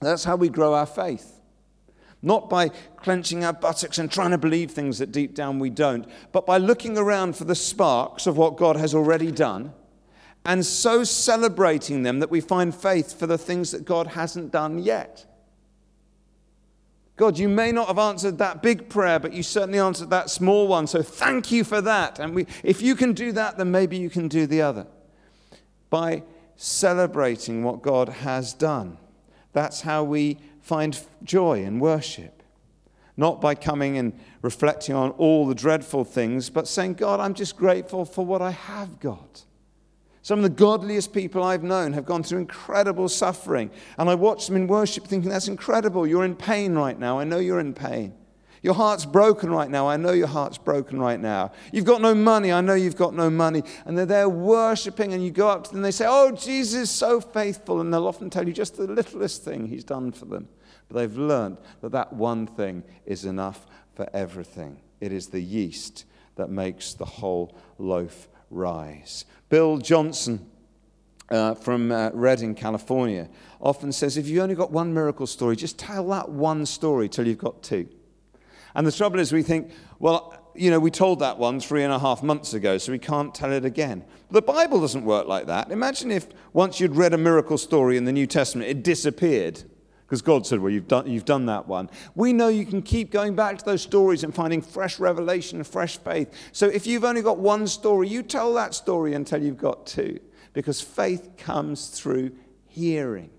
That's 0.00 0.24
how 0.24 0.36
we 0.36 0.48
grow 0.48 0.74
our 0.74 0.86
faith. 0.86 1.40
Not 2.22 2.48
by 2.48 2.70
clenching 2.96 3.44
our 3.44 3.52
buttocks 3.52 3.98
and 3.98 4.10
trying 4.10 4.30
to 4.30 4.38
believe 4.38 4.70
things 4.70 4.98
that 4.98 5.12
deep 5.12 5.34
down 5.34 5.58
we 5.58 5.70
don't, 5.70 6.08
but 6.32 6.46
by 6.46 6.56
looking 6.58 6.96
around 6.96 7.36
for 7.36 7.44
the 7.44 7.54
sparks 7.54 8.26
of 8.26 8.36
what 8.36 8.56
God 8.56 8.76
has 8.76 8.94
already 8.94 9.30
done 9.30 9.72
and 10.46 10.64
so 10.64 11.02
celebrating 11.02 12.04
them 12.04 12.20
that 12.20 12.30
we 12.30 12.40
find 12.40 12.74
faith 12.74 13.18
for 13.18 13.26
the 13.26 13.36
things 13.36 13.72
that 13.72 13.84
God 13.84 14.06
hasn't 14.06 14.52
done 14.52 14.78
yet. 14.78 15.26
God, 17.16 17.38
you 17.38 17.48
may 17.48 17.72
not 17.72 17.88
have 17.88 17.98
answered 17.98 18.36
that 18.38 18.62
big 18.62 18.90
prayer, 18.90 19.18
but 19.18 19.32
you 19.32 19.42
certainly 19.42 19.78
answered 19.78 20.10
that 20.10 20.28
small 20.28 20.68
one. 20.68 20.86
So 20.86 21.02
thank 21.02 21.50
you 21.50 21.64
for 21.64 21.80
that. 21.80 22.18
And 22.18 22.34
we, 22.34 22.46
if 22.62 22.82
you 22.82 22.94
can 22.94 23.14
do 23.14 23.32
that, 23.32 23.56
then 23.56 23.70
maybe 23.70 23.96
you 23.96 24.10
can 24.10 24.28
do 24.28 24.46
the 24.46 24.60
other. 24.60 24.86
By 25.88 26.24
celebrating 26.56 27.64
what 27.64 27.80
God 27.80 28.08
has 28.10 28.52
done. 28.52 28.98
That's 29.54 29.80
how 29.80 30.04
we 30.04 30.38
find 30.60 31.00
joy 31.22 31.62
in 31.62 31.80
worship. 31.80 32.42
Not 33.16 33.40
by 33.40 33.54
coming 33.54 33.96
and 33.96 34.12
reflecting 34.42 34.94
on 34.94 35.10
all 35.12 35.46
the 35.46 35.54
dreadful 35.54 36.04
things, 36.04 36.50
but 36.50 36.68
saying, 36.68 36.94
God, 36.94 37.18
I'm 37.18 37.32
just 37.32 37.56
grateful 37.56 38.04
for 38.04 38.26
what 38.26 38.42
I 38.42 38.50
have 38.50 39.00
got. 39.00 39.45
Some 40.26 40.40
of 40.40 40.42
the 40.42 40.48
godliest 40.48 41.12
people 41.12 41.44
I've 41.44 41.62
known 41.62 41.92
have 41.92 42.04
gone 42.04 42.24
through 42.24 42.40
incredible 42.40 43.08
suffering. 43.08 43.70
And 43.96 44.10
I 44.10 44.16
watch 44.16 44.48
them 44.48 44.56
in 44.56 44.66
worship 44.66 45.06
thinking, 45.06 45.30
that's 45.30 45.46
incredible. 45.46 46.04
You're 46.04 46.24
in 46.24 46.34
pain 46.34 46.74
right 46.74 46.98
now. 46.98 47.20
I 47.20 47.22
know 47.22 47.38
you're 47.38 47.60
in 47.60 47.72
pain. 47.72 48.12
Your 48.60 48.74
heart's 48.74 49.06
broken 49.06 49.52
right 49.52 49.70
now. 49.70 49.88
I 49.88 49.96
know 49.96 50.10
your 50.10 50.26
heart's 50.26 50.58
broken 50.58 50.98
right 50.98 51.20
now. 51.20 51.52
You've 51.70 51.84
got 51.84 52.00
no 52.00 52.12
money. 52.12 52.50
I 52.50 52.60
know 52.60 52.74
you've 52.74 52.96
got 52.96 53.14
no 53.14 53.30
money. 53.30 53.62
And 53.84 53.96
they're 53.96 54.04
there 54.04 54.28
worshiping, 54.28 55.12
and 55.12 55.24
you 55.24 55.30
go 55.30 55.48
up 55.48 55.62
to 55.62 55.70
them 55.70 55.76
and 55.76 55.84
they 55.84 55.92
say, 55.92 56.06
Oh, 56.08 56.32
Jesus 56.32 56.74
is 56.74 56.90
so 56.90 57.20
faithful. 57.20 57.80
And 57.80 57.94
they'll 57.94 58.08
often 58.08 58.28
tell 58.28 58.48
you 58.48 58.52
just 58.52 58.76
the 58.76 58.88
littlest 58.88 59.44
thing 59.44 59.68
he's 59.68 59.84
done 59.84 60.10
for 60.10 60.24
them. 60.24 60.48
But 60.88 60.96
they've 60.96 61.16
learned 61.16 61.58
that 61.82 61.92
that 61.92 62.12
one 62.12 62.48
thing 62.48 62.82
is 63.04 63.24
enough 63.24 63.64
for 63.94 64.08
everything. 64.12 64.78
It 65.00 65.12
is 65.12 65.28
the 65.28 65.40
yeast 65.40 66.04
that 66.34 66.50
makes 66.50 66.94
the 66.94 67.04
whole 67.04 67.56
loaf 67.78 68.26
rise. 68.50 69.24
Bill 69.48 69.78
Johnson 69.78 70.50
uh, 71.30 71.54
from 71.54 71.90
uh, 71.90 72.10
Redding, 72.12 72.54
California, 72.54 73.28
often 73.60 73.92
says 73.92 74.16
if 74.16 74.26
you've 74.28 74.42
only 74.42 74.54
got 74.54 74.70
one 74.70 74.94
miracle 74.94 75.26
story, 75.26 75.56
just 75.56 75.78
tell 75.78 76.06
that 76.08 76.28
one 76.28 76.66
story 76.66 77.08
till 77.08 77.26
you've 77.26 77.38
got 77.38 77.62
two. 77.62 77.88
And 78.74 78.86
the 78.86 78.92
trouble 78.92 79.18
is, 79.18 79.32
we 79.32 79.42
think, 79.42 79.72
well, 79.98 80.34
you 80.54 80.70
know, 80.70 80.78
we 80.78 80.90
told 80.90 81.20
that 81.20 81.38
one 81.38 81.60
three 81.60 81.82
and 81.82 81.92
a 81.92 81.98
half 81.98 82.22
months 82.22 82.54
ago, 82.54 82.78
so 82.78 82.92
we 82.92 82.98
can't 82.98 83.34
tell 83.34 83.52
it 83.52 83.64
again. 83.64 84.04
The 84.30 84.42
Bible 84.42 84.80
doesn't 84.80 85.04
work 85.04 85.26
like 85.26 85.46
that. 85.46 85.70
Imagine 85.70 86.10
if 86.10 86.26
once 86.52 86.80
you'd 86.80 86.96
read 86.96 87.12
a 87.12 87.18
miracle 87.18 87.58
story 87.58 87.96
in 87.96 88.04
the 88.04 88.12
New 88.12 88.26
Testament, 88.26 88.70
it 88.70 88.82
disappeared 88.82 89.64
because 90.06 90.22
God 90.22 90.46
said, 90.46 90.60
Well, 90.60 90.72
you've 90.72 90.86
done, 90.86 91.10
you've 91.10 91.24
done 91.24 91.46
that 91.46 91.66
one. 91.66 91.90
We 92.14 92.32
know 92.32 92.48
you 92.48 92.64
can 92.64 92.80
keep 92.80 93.10
going 93.10 93.34
back 93.34 93.58
to 93.58 93.64
those 93.64 93.82
stories 93.82 94.22
and 94.22 94.32
finding 94.32 94.62
fresh 94.62 95.00
revelation 95.00 95.58
and 95.58 95.66
fresh 95.66 95.98
faith. 95.98 96.32
So 96.52 96.68
if 96.68 96.86
you've 96.86 97.04
only 97.04 97.22
got 97.22 97.38
one 97.38 97.66
story, 97.66 98.08
you 98.08 98.22
tell 98.22 98.54
that 98.54 98.74
story 98.74 99.14
until 99.14 99.42
you've 99.42 99.58
got 99.58 99.86
two, 99.86 100.20
because 100.52 100.80
faith 100.80 101.30
comes 101.36 101.88
through 101.88 102.32
hearing. 102.68 103.30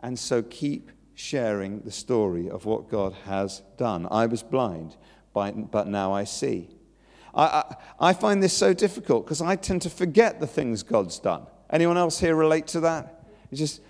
And 0.00 0.18
so 0.18 0.42
keep 0.42 0.90
sharing 1.14 1.80
the 1.80 1.92
story 1.92 2.48
of 2.48 2.64
what 2.64 2.88
God 2.88 3.14
has 3.26 3.62
done. 3.76 4.08
I 4.10 4.26
was 4.26 4.42
blind, 4.42 4.96
but 5.34 5.86
now 5.86 6.12
I 6.12 6.24
see. 6.24 6.70
I, 7.34 7.44
I, 7.44 7.76
I 8.00 8.12
find 8.14 8.42
this 8.42 8.56
so 8.56 8.72
difficult 8.72 9.26
because 9.26 9.42
I 9.42 9.56
tend 9.56 9.82
to 9.82 9.90
forget 9.90 10.40
the 10.40 10.46
things 10.46 10.82
God's 10.82 11.18
done. 11.18 11.46
Anyone 11.70 11.96
else 11.96 12.18
here 12.18 12.34
relate 12.34 12.66
to 12.68 12.80
that? 12.80 13.24
It's 13.50 13.58
just 13.58 13.82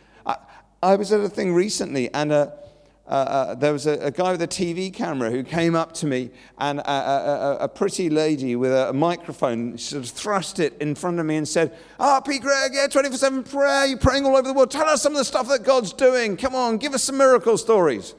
I 0.84 0.96
was 0.96 1.12
at 1.12 1.20
a 1.20 1.28
thing 1.28 1.54
recently, 1.54 2.12
and 2.12 2.32
uh, 2.32 2.50
uh, 3.06 3.10
uh, 3.10 3.54
there 3.54 3.72
was 3.72 3.86
a, 3.86 3.92
a, 4.00 4.10
guy 4.10 4.32
with 4.32 4.42
a 4.42 4.48
TV 4.48 4.92
camera 4.92 5.30
who 5.30 5.44
came 5.44 5.76
up 5.76 5.92
to 5.92 6.06
me, 6.06 6.30
and 6.58 6.80
a, 6.80 6.90
a, 6.90 7.56
a 7.60 7.68
pretty 7.68 8.10
lady 8.10 8.56
with 8.56 8.72
a, 8.72 8.92
microphone 8.92 9.78
sort 9.78 10.02
of 10.02 10.10
thrust 10.10 10.58
it 10.58 10.76
in 10.80 10.96
front 10.96 11.20
of 11.20 11.26
me 11.26 11.36
and 11.36 11.46
said, 11.46 11.72
Ah, 12.00 12.20
oh, 12.20 12.38
Greig, 12.40 12.72
yeah, 12.74 12.88
24 12.88 13.16
7 13.16 13.44
prayer, 13.44 13.86
you're 13.86 13.98
praying 13.98 14.26
all 14.26 14.34
over 14.34 14.48
the 14.48 14.54
world. 14.54 14.72
Tell 14.72 14.88
us 14.88 15.02
some 15.02 15.12
of 15.12 15.18
the 15.18 15.24
stuff 15.24 15.46
that 15.48 15.62
God's 15.62 15.92
doing. 15.92 16.36
Come 16.36 16.56
on, 16.56 16.78
give 16.78 16.94
us 16.94 17.04
some 17.04 17.16
miracle 17.16 17.56
stories. 17.56 18.16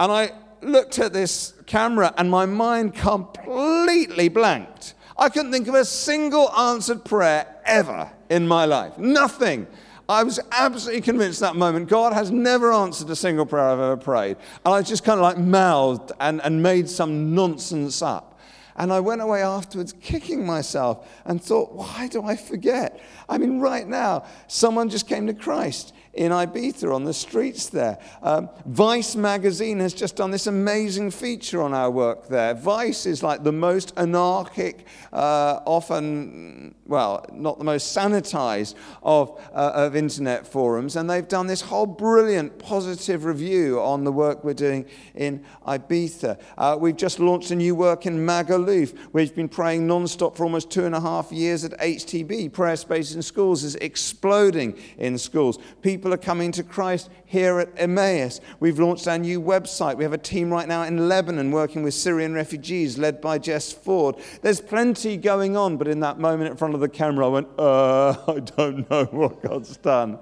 And 0.00 0.10
I 0.10 0.32
looked 0.62 0.98
at 0.98 1.12
this 1.12 1.54
camera, 1.66 2.12
and 2.18 2.28
my 2.28 2.44
mind 2.44 2.96
completely 2.96 4.28
blanked. 4.28 4.94
I 5.16 5.28
couldn't 5.28 5.52
think 5.52 5.68
of 5.68 5.74
a 5.74 5.84
single 5.84 6.50
answered 6.52 7.04
prayer 7.04 7.46
ever 7.64 8.10
in 8.28 8.48
my 8.48 8.64
life. 8.64 8.98
Nothing. 8.98 9.68
I 10.10 10.24
was 10.24 10.40
absolutely 10.50 11.02
convinced 11.02 11.38
that 11.38 11.54
moment 11.54 11.88
God 11.88 12.12
has 12.12 12.32
never 12.32 12.72
answered 12.72 13.08
a 13.10 13.14
single 13.14 13.46
prayer 13.46 13.68
I've 13.68 13.78
ever 13.78 13.96
prayed. 13.96 14.38
And 14.66 14.74
I 14.74 14.82
just 14.82 15.04
kind 15.04 15.20
of 15.20 15.22
like 15.22 15.38
mouthed 15.38 16.10
and, 16.18 16.42
and 16.42 16.60
made 16.60 16.88
some 16.90 17.32
nonsense 17.32 18.02
up. 18.02 18.40
And 18.74 18.92
I 18.92 18.98
went 18.98 19.20
away 19.20 19.42
afterwards 19.44 19.94
kicking 20.00 20.44
myself 20.44 21.08
and 21.24 21.40
thought, 21.40 21.72
why 21.74 22.08
do 22.08 22.24
I 22.24 22.34
forget? 22.34 23.00
I 23.28 23.38
mean, 23.38 23.60
right 23.60 23.86
now, 23.86 24.24
someone 24.48 24.88
just 24.88 25.06
came 25.06 25.28
to 25.28 25.34
Christ 25.34 25.94
in 26.14 26.32
Ibiza 26.32 26.92
on 26.92 27.04
the 27.04 27.14
streets 27.14 27.68
there. 27.68 27.98
Um, 28.22 28.50
Vice 28.66 29.14
magazine 29.14 29.78
has 29.78 29.94
just 29.94 30.16
done 30.16 30.30
this 30.30 30.46
amazing 30.46 31.10
feature 31.12 31.62
on 31.62 31.72
our 31.72 31.90
work 31.90 32.28
there. 32.28 32.54
Vice 32.54 33.06
is 33.06 33.22
like 33.22 33.44
the 33.44 33.52
most 33.52 33.92
anarchic, 33.96 34.86
uh, 35.12 35.60
often, 35.64 36.74
well, 36.86 37.24
not 37.32 37.58
the 37.58 37.64
most 37.64 37.96
sanitized 37.96 38.74
of, 39.02 39.40
uh, 39.52 39.72
of 39.74 39.94
internet 39.94 40.46
forums, 40.46 40.96
and 40.96 41.08
they've 41.08 41.28
done 41.28 41.46
this 41.46 41.60
whole 41.60 41.86
brilliant 41.86 42.58
positive 42.58 43.24
review 43.24 43.80
on 43.80 44.02
the 44.02 44.12
work 44.12 44.42
we're 44.42 44.52
doing 44.52 44.86
in 45.14 45.44
Ibiza. 45.66 46.40
Uh, 46.58 46.76
we've 46.78 46.96
just 46.96 47.20
launched 47.20 47.52
a 47.52 47.56
new 47.56 47.74
work 47.74 48.06
in 48.06 48.18
Magaluf. 48.18 48.96
We've 49.12 49.34
been 49.34 49.48
praying 49.48 49.86
non-stop 49.86 50.36
for 50.36 50.44
almost 50.44 50.70
two 50.70 50.84
and 50.84 50.94
a 50.94 51.00
half 51.00 51.30
years 51.30 51.64
at 51.64 51.78
HTB. 51.78 52.52
Prayer 52.52 52.76
space 52.76 53.14
in 53.14 53.22
schools 53.22 53.62
is 53.62 53.76
exploding 53.76 54.76
in 54.98 55.16
schools. 55.16 55.58
People 55.82 55.99
people 56.00 56.14
are 56.14 56.16
coming 56.16 56.50
to 56.50 56.62
Christ 56.62 57.10
here 57.26 57.58
at 57.58 57.68
Emmaus. 57.76 58.40
We've 58.58 58.78
launched 58.78 59.06
our 59.06 59.18
new 59.18 59.38
website. 59.38 59.98
We 59.98 60.04
have 60.04 60.14
a 60.14 60.18
team 60.18 60.50
right 60.50 60.66
now 60.66 60.84
in 60.84 61.10
Lebanon 61.10 61.50
working 61.50 61.82
with 61.82 61.92
Syrian 61.92 62.32
refugees 62.32 62.96
led 62.96 63.20
by 63.20 63.36
Jess 63.36 63.70
Ford. 63.70 64.16
There's 64.40 64.62
plenty 64.62 65.18
going 65.18 65.58
on, 65.58 65.76
but 65.76 65.88
in 65.88 66.00
that 66.00 66.18
moment 66.18 66.50
in 66.52 66.56
front 66.56 66.72
of 66.72 66.80
the 66.80 66.88
camera, 66.88 67.26
I 67.26 67.28
went, 67.28 67.48
uh, 67.58 68.16
I 68.28 68.40
don't 68.40 68.90
know 68.90 69.04
what 69.10 69.42
God's 69.42 69.76
done. 69.76 70.18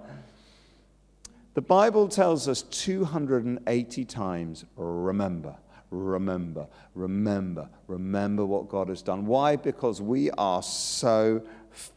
The 1.54 1.62
Bible 1.62 2.08
tells 2.08 2.48
us 2.48 2.62
280 2.62 4.04
times, 4.04 4.64
remember 4.74 5.54
remember, 5.90 6.66
remember, 6.94 7.66
remember 7.86 8.44
what 8.44 8.68
God 8.68 8.90
has 8.90 9.00
done. 9.00 9.24
Why? 9.24 9.56
Because 9.56 10.02
we 10.02 10.30
are 10.32 10.62
so 10.62 11.40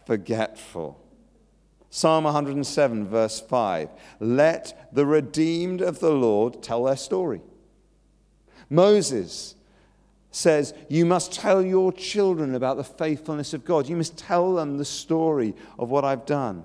forgetful. 0.05 0.97
Psalm 1.93 2.23
107, 2.23 3.05
verse 3.05 3.41
5 3.41 3.89
Let 4.21 4.89
the 4.93 5.05
redeemed 5.05 5.81
of 5.81 5.99
the 5.99 6.11
Lord 6.11 6.63
tell 6.63 6.85
their 6.85 6.95
story. 6.95 7.41
Moses 8.69 9.55
says, 10.31 10.73
You 10.87 11.05
must 11.05 11.33
tell 11.33 11.61
your 11.61 11.91
children 11.91 12.55
about 12.55 12.77
the 12.77 12.85
faithfulness 12.85 13.53
of 13.53 13.65
God. 13.65 13.89
You 13.89 13.97
must 13.97 14.17
tell 14.17 14.55
them 14.55 14.77
the 14.77 14.85
story 14.85 15.53
of 15.77 15.89
what 15.89 16.05
I've 16.05 16.25
done. 16.25 16.63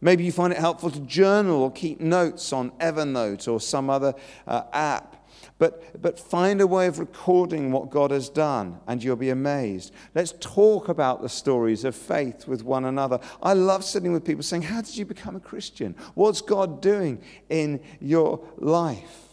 Maybe 0.00 0.24
you 0.24 0.30
find 0.30 0.52
it 0.52 0.58
helpful 0.58 0.90
to 0.92 1.00
journal 1.00 1.62
or 1.62 1.72
keep 1.72 2.00
notes 2.00 2.52
on 2.52 2.70
Evernote 2.78 3.48
or 3.52 3.60
some 3.60 3.90
other 3.90 4.14
uh, 4.46 4.62
app. 4.72 5.16
But, 5.58 6.00
but 6.00 6.18
find 6.18 6.60
a 6.60 6.66
way 6.66 6.86
of 6.86 6.98
recording 6.98 7.70
what 7.70 7.90
God 7.90 8.10
has 8.10 8.28
done, 8.28 8.80
and 8.86 9.02
you'll 9.02 9.16
be 9.16 9.30
amazed. 9.30 9.92
Let's 10.14 10.34
talk 10.40 10.88
about 10.88 11.22
the 11.22 11.28
stories 11.28 11.84
of 11.84 11.94
faith 11.94 12.46
with 12.46 12.64
one 12.64 12.84
another. 12.84 13.20
I 13.42 13.52
love 13.52 13.84
sitting 13.84 14.12
with 14.12 14.24
people 14.24 14.42
saying, 14.42 14.62
How 14.62 14.80
did 14.80 14.96
you 14.96 15.04
become 15.04 15.36
a 15.36 15.40
Christian? 15.40 15.94
What's 16.14 16.40
God 16.40 16.80
doing 16.80 17.22
in 17.48 17.80
your 18.00 18.46
life? 18.56 19.28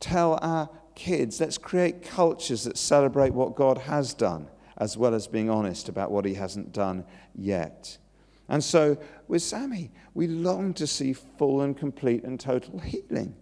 Tell 0.00 0.38
our 0.42 0.68
kids. 0.94 1.40
Let's 1.40 1.58
create 1.58 2.02
cultures 2.02 2.64
that 2.64 2.78
celebrate 2.78 3.32
what 3.32 3.54
God 3.54 3.78
has 3.78 4.14
done, 4.14 4.48
as 4.78 4.96
well 4.96 5.14
as 5.14 5.26
being 5.26 5.50
honest 5.50 5.88
about 5.88 6.10
what 6.10 6.24
He 6.24 6.34
hasn't 6.34 6.72
done 6.72 7.04
yet. 7.34 7.98
And 8.48 8.62
so, 8.62 8.98
with 9.28 9.42
Sammy, 9.42 9.90
we 10.14 10.26
long 10.26 10.74
to 10.74 10.86
see 10.86 11.12
full 11.12 11.60
and 11.62 11.76
complete 11.76 12.24
and 12.24 12.38
total 12.38 12.78
healing 12.80 13.36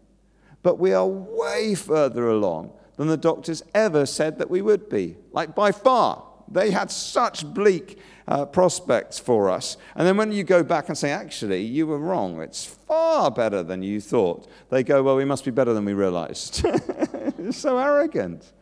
but 0.63 0.79
we 0.79 0.93
are 0.93 1.07
way 1.07 1.75
further 1.75 2.29
along 2.29 2.73
than 2.97 3.09
the 3.09 3.17
doctors 3.17 3.63
ever 3.75 4.05
said 4.05 4.39
that 4.39 4.51
we 4.51 4.61
would 4.61 4.89
be. 4.89 5.17
Like 5.33 5.55
by 5.55 5.73
far. 5.73 6.27
They 6.51 6.73
had 6.73 6.91
such 6.91 7.47
bleak 7.47 7.99
uh, 8.27 8.45
prospects 8.45 9.19
for 9.19 9.49
us. 9.49 9.77
And 9.95 10.07
then 10.07 10.17
when 10.17 10.33
you 10.33 10.43
go 10.43 10.63
back 10.63 10.89
and 10.89 10.99
say, 10.99 11.11
actually, 11.11 11.63
you 11.63 11.87
were 11.87 11.99
wrong, 11.99 12.41
it's 12.41 12.65
far 12.65 13.31
better 13.31 13.63
than 13.63 13.83
you 13.83 14.01
thought, 14.01 14.49
they 14.69 14.83
go, 14.83 15.03
well, 15.03 15.17
we 15.17 15.25
must 15.25 15.45
be 15.45 15.51
better 15.51 15.73
than 15.73 15.85
we 15.85 15.93
realized. 15.93 16.67
so 17.53 17.79
arrogant. 17.79 18.53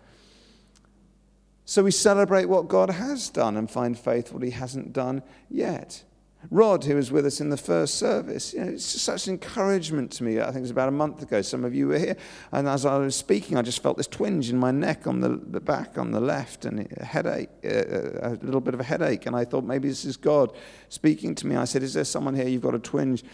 So 1.64 1.82
we 1.82 1.90
celebrate 1.90 2.46
what 2.46 2.68
God 2.68 2.90
has 2.90 3.28
done 3.28 3.56
and 3.56 3.70
find 3.70 3.98
faith 3.98 4.32
what 4.32 4.42
He 4.42 4.50
hasn't 4.50 4.92
done 4.92 5.22
yet. 5.50 6.02
Rod, 6.50 6.84
who 6.84 6.94
was 6.94 7.10
with 7.10 7.26
us 7.26 7.40
in 7.40 7.50
the 7.50 7.56
first 7.56 7.96
service, 7.96 8.54
you 8.54 8.64
know, 8.64 8.70
it's 8.70 8.84
such 8.84 9.26
encouragement 9.26 10.12
to 10.12 10.24
me. 10.24 10.40
I 10.40 10.46
think 10.46 10.58
it 10.58 10.60
was 10.62 10.70
about 10.70 10.88
a 10.88 10.92
month 10.92 11.20
ago. 11.20 11.42
Some 11.42 11.64
of 11.64 11.74
you 11.74 11.88
were 11.88 11.98
here. 11.98 12.16
And 12.52 12.68
as 12.68 12.86
I 12.86 12.96
was 12.96 13.16
speaking, 13.16 13.58
I 13.58 13.62
just 13.62 13.82
felt 13.82 13.96
this 13.96 14.06
twinge 14.06 14.48
in 14.48 14.56
my 14.56 14.70
neck 14.70 15.08
on 15.08 15.20
the, 15.20 15.30
the 15.30 15.60
back 15.60 15.98
on 15.98 16.12
the 16.12 16.20
left 16.20 16.64
and 16.64 16.88
a 16.96 17.04
headache, 17.04 17.50
uh, 17.64 17.68
a 17.68 18.38
little 18.40 18.60
bit 18.60 18.72
of 18.72 18.78
a 18.78 18.84
headache. 18.84 19.26
And 19.26 19.34
I 19.34 19.44
thought 19.44 19.64
maybe 19.64 19.88
this 19.88 20.04
is 20.04 20.16
God 20.16 20.52
speaking 20.88 21.34
to 21.34 21.46
me. 21.46 21.56
I 21.56 21.64
said, 21.64 21.82
Is 21.82 21.94
there 21.94 22.04
someone 22.04 22.36
here? 22.36 22.46
You've 22.46 22.62
got 22.62 22.74
a 22.74 22.78
twinge 22.78 23.24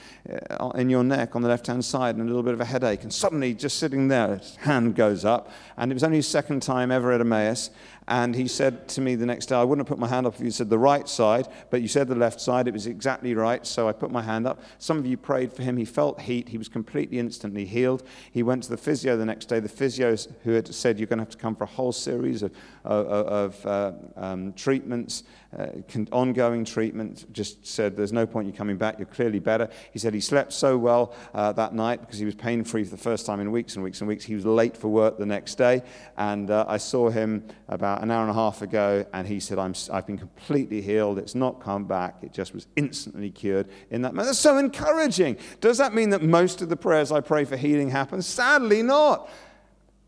uh, 0.51 0.71
in 0.71 0.89
your 0.89 1.05
neck 1.05 1.37
on 1.37 1.43
the 1.43 1.49
left 1.49 1.67
hand 1.67 1.85
side 1.85 2.17
and 2.17 2.25
a 2.25 2.27
little 2.27 2.43
bit 2.43 2.55
of 2.55 2.61
a 2.63 2.65
headache. 2.65 3.03
And 3.03 3.13
suddenly, 3.13 3.53
just 3.53 3.79
sitting 3.79 4.09
there, 4.09 4.39
his 4.39 4.57
hand 4.57 4.97
goes 4.97 5.27
up. 5.27 5.51
And 5.77 5.93
it 5.93 5.95
was 5.95 6.05
only 6.05 6.17
his 6.17 6.29
second 6.29 6.63
time 6.63 6.91
ever 6.91 7.13
at 7.13 7.21
Emmaus. 7.21 7.69
And 8.07 8.35
he 8.35 8.49
said 8.49 8.87
to 8.89 9.01
me 9.01 9.15
the 9.15 9.25
next 9.25 9.47
day, 9.47 9.57
I 9.57 9.65
wouldn't 9.65 9.89
have 9.89 9.97
put 9.97 9.99
my 9.99 10.09
hand 10.09 10.27
up 10.27 10.35
if 10.35 10.41
you 10.41 10.51
said 10.51 10.69
the 10.69 10.79
right 10.79 11.09
side, 11.09 11.49
but 11.71 11.81
you 11.81 11.89
said 11.89 12.07
the 12.07 12.15
left 12.15 12.41
side. 12.41 12.69
It 12.69 12.75
was 12.75 12.87
exactly 12.87 13.35
right. 13.35 13.67
So 13.67 13.89
I 13.89 13.93
put 13.93 14.11
my 14.11 14.23
hand 14.23 14.47
up. 14.47 14.63
Some 14.79 14.99
of 14.99 15.07
you 15.07 15.17
prayed 15.17 15.53
for 15.53 15.63
him. 15.63 15.77
He 15.79 15.87
felt 15.87 16.21
heat. 16.21 16.49
He 16.49 16.59
was 16.59 16.69
completely 16.69 17.19
instantly 17.19 17.65
healed. 17.65 18.03
He 18.31 18.43
went 18.43 18.63
to 18.65 18.71
the 18.71 18.77
physio 18.77 19.17
the 19.17 19.25
next 19.25 19.47
day. 19.47 19.59
The 19.59 19.69
physio 19.71 20.17
who 20.43 20.53
had 20.53 20.73
said, 20.75 20.99
You're 20.99 21.07
going 21.07 21.19
to 21.19 21.25
have 21.25 21.31
to 21.31 21.39
come 21.39 21.57
for 21.57 21.65
a 21.65 21.69
whole 21.69 21.93
series 21.93 22.43
of, 22.43 22.53
of, 22.85 23.07
of 23.07 23.67
uh, 23.67 23.93
um, 24.17 24.53
treatments, 24.53 25.23
uh, 25.59 25.69
ongoing 26.13 26.65
treatment, 26.65 27.33
just 27.33 27.67
said, 27.67 27.97
There's 27.97 28.13
no 28.13 28.27
point 28.27 28.47
in 28.47 28.53
you 28.53 28.57
coming 28.57 28.77
back. 28.77 28.99
You're 28.99 29.07
clearly 29.07 29.39
better. 29.39 29.71
He 29.93 29.99
said 29.99 30.13
he 30.13 30.21
slept 30.21 30.53
so 30.53 30.77
well 30.77 31.15
uh, 31.33 31.53
that 31.53 31.75
night 31.75 32.01
because 32.01 32.19
he 32.19 32.27
was 32.27 32.35
pain 32.35 32.65
free 32.65 32.85
for 32.85 32.91
the 32.91 33.03
first 33.03 33.25
time 33.25 33.41
in 33.41 33.51
weeks 33.51 33.77
and 33.77 33.85
weeks 33.85 34.01
and 34.01 34.09
weeks. 34.09 34.25
He 34.25 34.35
was 34.35 34.45
late 34.45 34.77
for 34.77 34.89
work 34.89 35.17
the 35.17 35.27
next 35.27 35.55
day. 35.55 35.83
And 36.19 36.51
uh, 36.51 36.67
I 36.69 36.77
saw 36.77 37.09
him 37.09 37.45
about 37.69 37.94
about 37.95 38.03
an 38.03 38.11
hour 38.11 38.23
and 38.23 38.31
a 38.31 38.35
half 38.35 38.61
ago, 38.61 39.07
and 39.13 39.27
he 39.27 39.39
said, 39.39 39.59
I'm, 39.59 39.75
I've 39.93 40.07
been 40.07 40.19
completely 40.19 40.81
healed. 40.81 41.19
It's 41.19 41.35
not 41.35 41.61
come 41.61 41.85
back. 41.85 42.17
It 42.23 42.33
just 42.33 42.53
was 42.53 42.67
instantly 42.75 43.31
cured 43.31 43.69
in 43.91 44.03
that 44.03 44.15
moment. 44.15 44.29
That's 44.29 44.39
so 44.39 44.59
encouraging. 44.59 45.37
Does 45.61 45.79
that 45.79 45.95
mean 45.95 46.11
that 46.11 46.23
most 46.23 46.61
of 46.61 46.69
the 46.69 46.77
prayers 46.77 47.13
I 47.13 47.21
pray 47.21 47.45
for 47.45 47.57
healing 47.57 47.91
happen? 47.91 48.21
Sadly, 48.21 48.83
not. 48.83 49.31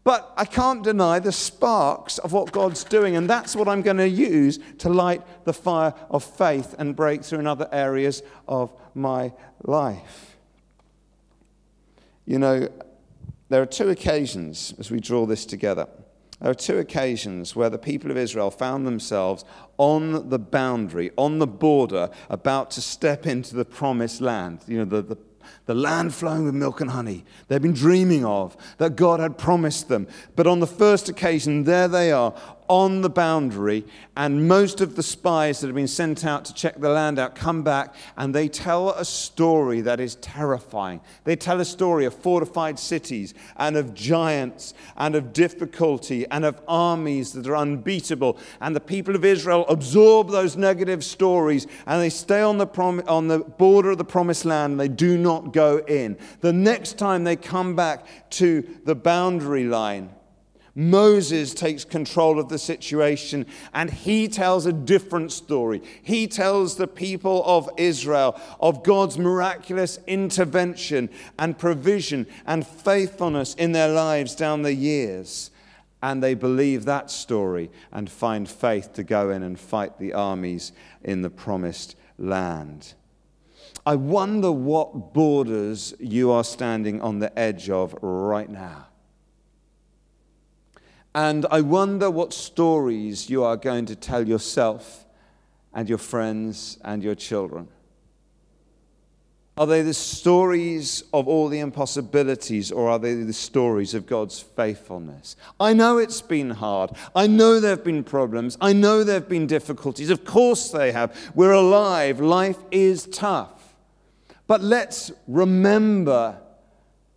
But 0.03 0.33
I 0.37 0.45
can't 0.45 0.83
deny 0.83 1.19
the 1.19 1.33
sparks 1.33 2.19
of 2.19 2.33
what 2.33 2.53
God's 2.53 2.83
doing, 2.83 3.17
and 3.17 3.31
that's 3.31 3.55
what 3.55 3.69
I'm 3.69 3.83
going 3.83 3.97
to 3.99 4.09
use 4.09 4.59
to 4.79 4.89
light 4.89 5.23
the 5.45 5.53
fire 5.53 5.95
of 6.11 6.25
faith 6.25 6.75
and 6.79 6.95
breakthrough 6.95 7.41
in 7.41 7.47
other 7.47 7.69
areas 7.71 8.23
of 8.49 8.73
my 8.95 9.33
life. 9.63 10.37
You 12.25 12.39
know, 12.41 12.69
there 13.49 13.63
are 13.63 13.67
two 13.67 13.91
occasions 13.91 14.75
as 14.79 14.91
we 14.91 14.99
draw 14.99 15.27
this 15.27 15.47
together 15.47 15.87
there 16.41 16.51
are 16.51 16.55
two 16.55 16.79
occasions 16.79 17.57
where 17.57 17.71
the 17.71 17.79
people 17.79 18.11
of 18.11 18.17
Israel 18.17 18.51
found 18.51 18.87
themselves 18.87 19.45
on 19.79 20.29
the 20.29 20.39
boundary, 20.39 21.11
on 21.17 21.39
the 21.39 21.47
border, 21.47 22.11
about 22.29 22.71
to 22.73 22.83
step 22.83 23.27
into 23.27 23.57
the 23.57 23.65
promised 23.65 24.21
land. 24.21 24.61
You 24.67 24.79
know, 24.79 24.85
the, 24.85 25.03
the, 25.03 25.19
the 25.65 25.75
land 25.75 26.15
flowing 26.15 26.45
with 26.45 26.55
milk 26.55 26.81
and 26.81 26.91
honey 26.91 27.25
they've 27.49 27.63
been 27.63 27.73
dreaming 27.73 28.25
of, 28.25 28.57
that 28.79 28.97
God 28.97 29.19
had 29.19 29.39
promised 29.39 29.89
them. 29.89 30.07
But 30.35 30.47
on 30.47 30.61
the 30.61 30.67
first 30.67 31.09
occasion, 31.09 31.65
there 31.65 31.89
they 31.89 32.13
are 32.13 32.35
on 32.69 33.03
the 33.03 33.11
boundary, 33.11 33.85
and 34.17 34.49
most 34.49 34.81
of 34.81 34.97
the 34.97 35.03
spies 35.03 35.61
that 35.61 35.67
have 35.67 35.77
been 35.77 35.87
sent 35.87 36.25
out 36.25 36.45
to 36.47 36.55
check 36.55 36.79
the 36.81 36.89
land 36.89 37.19
out 37.19 37.35
come 37.35 37.63
back 37.63 37.95
and 38.17 38.35
they 38.35 38.49
tell 38.49 38.91
a 38.91 39.05
story 39.05 39.81
that 39.83 40.01
is 40.01 40.17
terrifying. 40.17 41.01
They 41.25 41.37
tell 41.37 41.61
a 41.61 41.65
story 41.65 42.05
of 42.07 42.15
fortified 42.15 42.79
cities 42.79 43.35
and 43.57 43.77
of 43.77 43.95
giants 43.95 44.75
and 44.97 45.15
of 45.15 45.33
difficulty 45.33 46.27
and 46.31 46.45
of 46.45 46.61
armies 46.67 47.33
that 47.35 47.47
are 47.47 47.57
unbeatable. 47.57 48.39
And 48.61 48.75
the 48.75 48.81
people 48.81 49.15
of 49.15 49.25
Israel 49.25 49.67
absorb 49.69 50.31
those 50.31 50.57
negative 50.57 51.05
stories 51.05 51.67
and 51.87 52.01
they 52.01 52.11
stay 52.11 52.41
on 52.41 52.59
the, 52.59 52.67
prom- 52.67 53.05
on 53.07 53.29
the 53.29 53.41
border 53.41 53.91
of 53.91 53.99
the 53.99 54.05
promised 54.05 54.45
land 54.45 54.73
and 54.73 54.81
they 54.81 54.89
do 54.89 55.19
not 55.19 55.53
go 55.53 55.79
in. 55.87 56.17
The 56.41 56.53
next 56.53 56.99
time 56.99 57.25
they 57.25 57.37
come 57.37 57.77
back 57.77 58.31
to 58.31 58.67
the 58.85 58.95
boundary 58.95 59.65
line, 59.65 60.11
Moses 60.79 61.55
takes 61.55 61.87
control 61.87 62.39
of 62.39 62.51
the 62.51 62.59
situation 62.59 63.47
and 63.73 63.91
he 63.91 64.29
tells 64.29 64.67
a 64.67 64.73
different 64.75 65.33
story. 65.33 65.83
He 66.03 66.29
tells 66.29 66.77
the 66.77 66.87
people 66.87 67.43
of 67.47 67.71
Israel 67.79 68.39
of 68.61 68.83
God's 68.83 69.17
miraculous 69.17 69.99
intervention 70.07 71.09
and 71.39 71.59
provision 71.59 72.27
and 72.45 72.67
faithfulness 72.67 73.55
in 73.55 73.73
their 73.73 73.89
lives 73.89 74.35
down 74.35 74.61
the 74.61 74.75
years. 74.75 75.51
And 76.03 76.23
they 76.23 76.35
believe 76.35 76.85
that 76.85 77.11
story 77.11 77.71
and 77.91 78.11
find 78.11 78.47
faith 78.47 78.93
to 78.93 79.03
go 79.03 79.31
in 79.31 79.43
and 79.43 79.59
fight 79.59 79.99
the 79.99 80.13
armies 80.13 80.73
in 81.03 81.23
the 81.23 81.31
promised 81.31 81.97
land. 82.19 82.93
I 83.87 83.95
wonder 83.95 84.53
what 84.53 85.15
borders 85.15 85.95
you 85.99 86.31
are 86.33 86.45
standing 86.45 87.01
on 87.01 87.21
the 87.21 87.37
edge 87.39 87.71
of 87.71 87.95
right 88.03 88.51
now. 88.51 88.89
And 91.17 91.47
I 91.51 91.63
wonder 91.63 92.11
what 92.11 92.35
stories 92.35 93.31
you 93.31 93.43
are 93.43 93.57
going 93.57 93.87
to 93.87 93.97
tell 93.97 94.29
yourself 94.29 95.07
and 95.73 95.89
your 95.89 95.97
friends 95.97 96.79
and 96.85 97.03
your 97.03 97.15
children. 97.15 97.69
Are 99.57 99.67
they 99.67 99.81
the 99.81 99.95
stories 99.95 101.05
of 101.15 101.27
all 101.27 101.49
the 101.49 101.61
impossibilities, 101.61 102.71
or 102.71 102.91
are 102.91 102.99
they 102.99 103.15
the 103.15 103.33
stories 103.33 103.95
of 103.95 104.05
God's 104.05 104.41
faithfulness? 104.41 105.37
I 105.59 105.73
know 105.73 105.97
it's 105.97 106.21
been 106.21 106.51
hard. 106.51 106.91
I 107.15 107.27
know 107.27 107.61
there 107.61 107.71
have 107.71 107.83
been 107.83 108.05
problems. 108.05 108.59
I 108.61 108.75
know 108.75 109.03
there 109.03 109.15
have 109.15 109.31
been 109.31 109.47
difficulties. 109.47 110.11
Of 110.11 110.27
course, 110.27 110.71
they 110.71 110.93
have. 110.93 111.17
We're 111.35 111.53
alive. 111.53 112.21
Life 112.21 112.59
is 112.71 113.07
tough. 113.07 113.75
But 114.47 114.61
let's 114.61 115.11
remember 115.27 116.37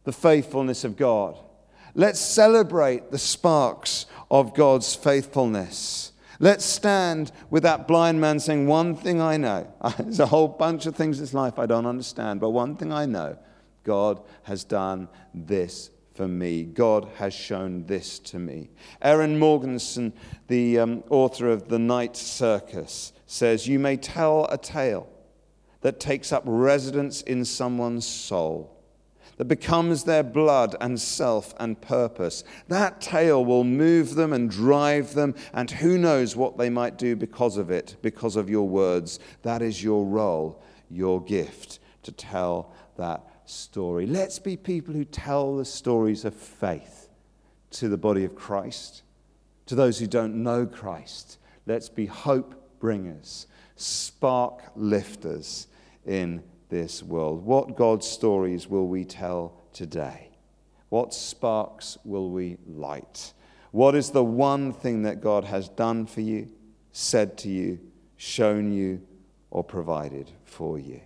the 0.06 0.14
faithfulness 0.14 0.86
of 0.86 0.96
God. 0.96 1.38
Let's 2.00 2.22
celebrate 2.22 3.12
the 3.12 3.18
sparks 3.18 4.06
of 4.32 4.54
God's 4.54 4.96
faithfulness. 4.96 6.14
Let's 6.40 6.64
stand 6.64 7.34
with 7.50 7.64
that 7.64 7.90
blind 7.90 8.22
man 8.22 8.40
saying, 8.40 8.68
One 8.68 8.96
thing 8.96 9.20
I 9.20 9.36
know. 9.36 9.68
There's 10.00 10.22
a 10.22 10.26
whole 10.28 10.48
bunch 10.48 10.86
of 10.86 10.96
things 10.96 11.18
in 11.18 11.24
this 11.26 11.34
life 11.34 11.60
I 11.60 11.66
don't 11.66 11.86
understand, 11.86 12.40
but 12.40 12.52
one 12.52 12.78
thing 12.78 12.94
I 12.94 13.06
know 13.06 13.38
God 13.84 14.22
has 14.44 14.64
done 14.64 15.10
this 15.34 15.90
for 16.14 16.26
me. 16.26 16.64
God 16.64 17.06
has 17.18 17.34
shown 17.34 17.84
this 17.86 18.18
to 18.20 18.40
me. 18.40 18.70
Erin 19.02 19.38
Morgenstern, 19.38 20.14
the 20.48 20.80
um, 20.80 21.04
author 21.10 21.50
of 21.50 21.68
The 21.68 21.80
Night 21.80 22.16
Circus, 22.16 23.12
says, 23.26 23.68
You 23.68 23.78
may 23.78 23.98
tell 23.98 24.46
a 24.46 24.58
tale 24.58 25.10
that 25.82 26.00
takes 26.00 26.32
up 26.32 26.44
residence 26.46 27.22
in 27.24 27.44
someone's 27.44 28.08
soul 28.08 28.79
that 29.40 29.46
becomes 29.46 30.04
their 30.04 30.22
blood 30.22 30.76
and 30.82 31.00
self 31.00 31.56
and 31.62 31.80
purpose. 31.80 32.44
That 32.68 33.00
tale 33.00 33.44
will 33.46 33.64
move 33.64 34.16
them 34.16 34.34
and 34.34 34.52
drive 34.52 35.14
them, 35.14 35.34
and 35.54 35.72
who 35.72 35.98
knows 35.98 36.36
what 36.36 36.58
they 36.58 36.70
might 36.70 36.98
do 36.98 37.16
because 37.16 37.56
of 37.56 37.72
it, 37.72 37.96
because 38.02 38.36
of 38.36 38.50
your 38.50 38.68
words. 38.68 39.18
That 39.44 39.62
is 39.62 39.82
your 39.82 40.06
role, 40.06 40.62
your 40.90 41.24
gift 41.24 41.80
to 42.04 42.12
tell 42.12 42.74
that 42.98 43.24
story. 43.46 44.06
Let's 44.06 44.40
be 44.40 44.58
people 44.58 44.94
who 44.94 45.06
tell 45.06 45.56
the 45.56 45.64
stories 45.64 46.26
of 46.26 46.34
faith 46.34 47.08
to 47.72 47.88
the 47.88 47.98
body 47.98 48.26
of 48.26 48.36
Christ, 48.36 49.04
to 49.68 49.76
those 49.76 50.00
who 50.00 50.08
don't 50.08 50.44
know 50.44 50.66
Christ. 50.66 51.38
Let's 51.66 51.88
be 51.88 52.08
hope 52.08 52.78
bringers, 52.82 53.48
spark 53.78 54.64
lifters 54.76 55.68
in 56.06 56.44
this 56.70 57.04
world? 57.04 57.46
What 57.46 57.76
God's 57.76 58.08
stories 58.08 58.68
will 58.68 58.88
we 58.88 59.06
tell 59.06 59.54
today? 59.74 60.30
What 60.90 61.14
sparks 61.14 61.98
will 62.04 62.32
we 62.32 62.58
light? 62.68 63.34
What 63.72 63.96
is 63.96 64.12
the 64.12 64.24
one 64.24 64.74
thing 64.74 65.04
that 65.04 65.22
God 65.22 65.44
has 65.44 65.70
done 65.70 66.06
for 66.06 66.22
you, 66.22 66.50
said 66.92 67.38
to 67.40 67.50
you, 67.50 67.80
shown 68.18 68.72
you, 68.72 69.02
or 69.52 69.64
provided 69.64 70.32
for 70.46 70.80
you? 70.80 71.02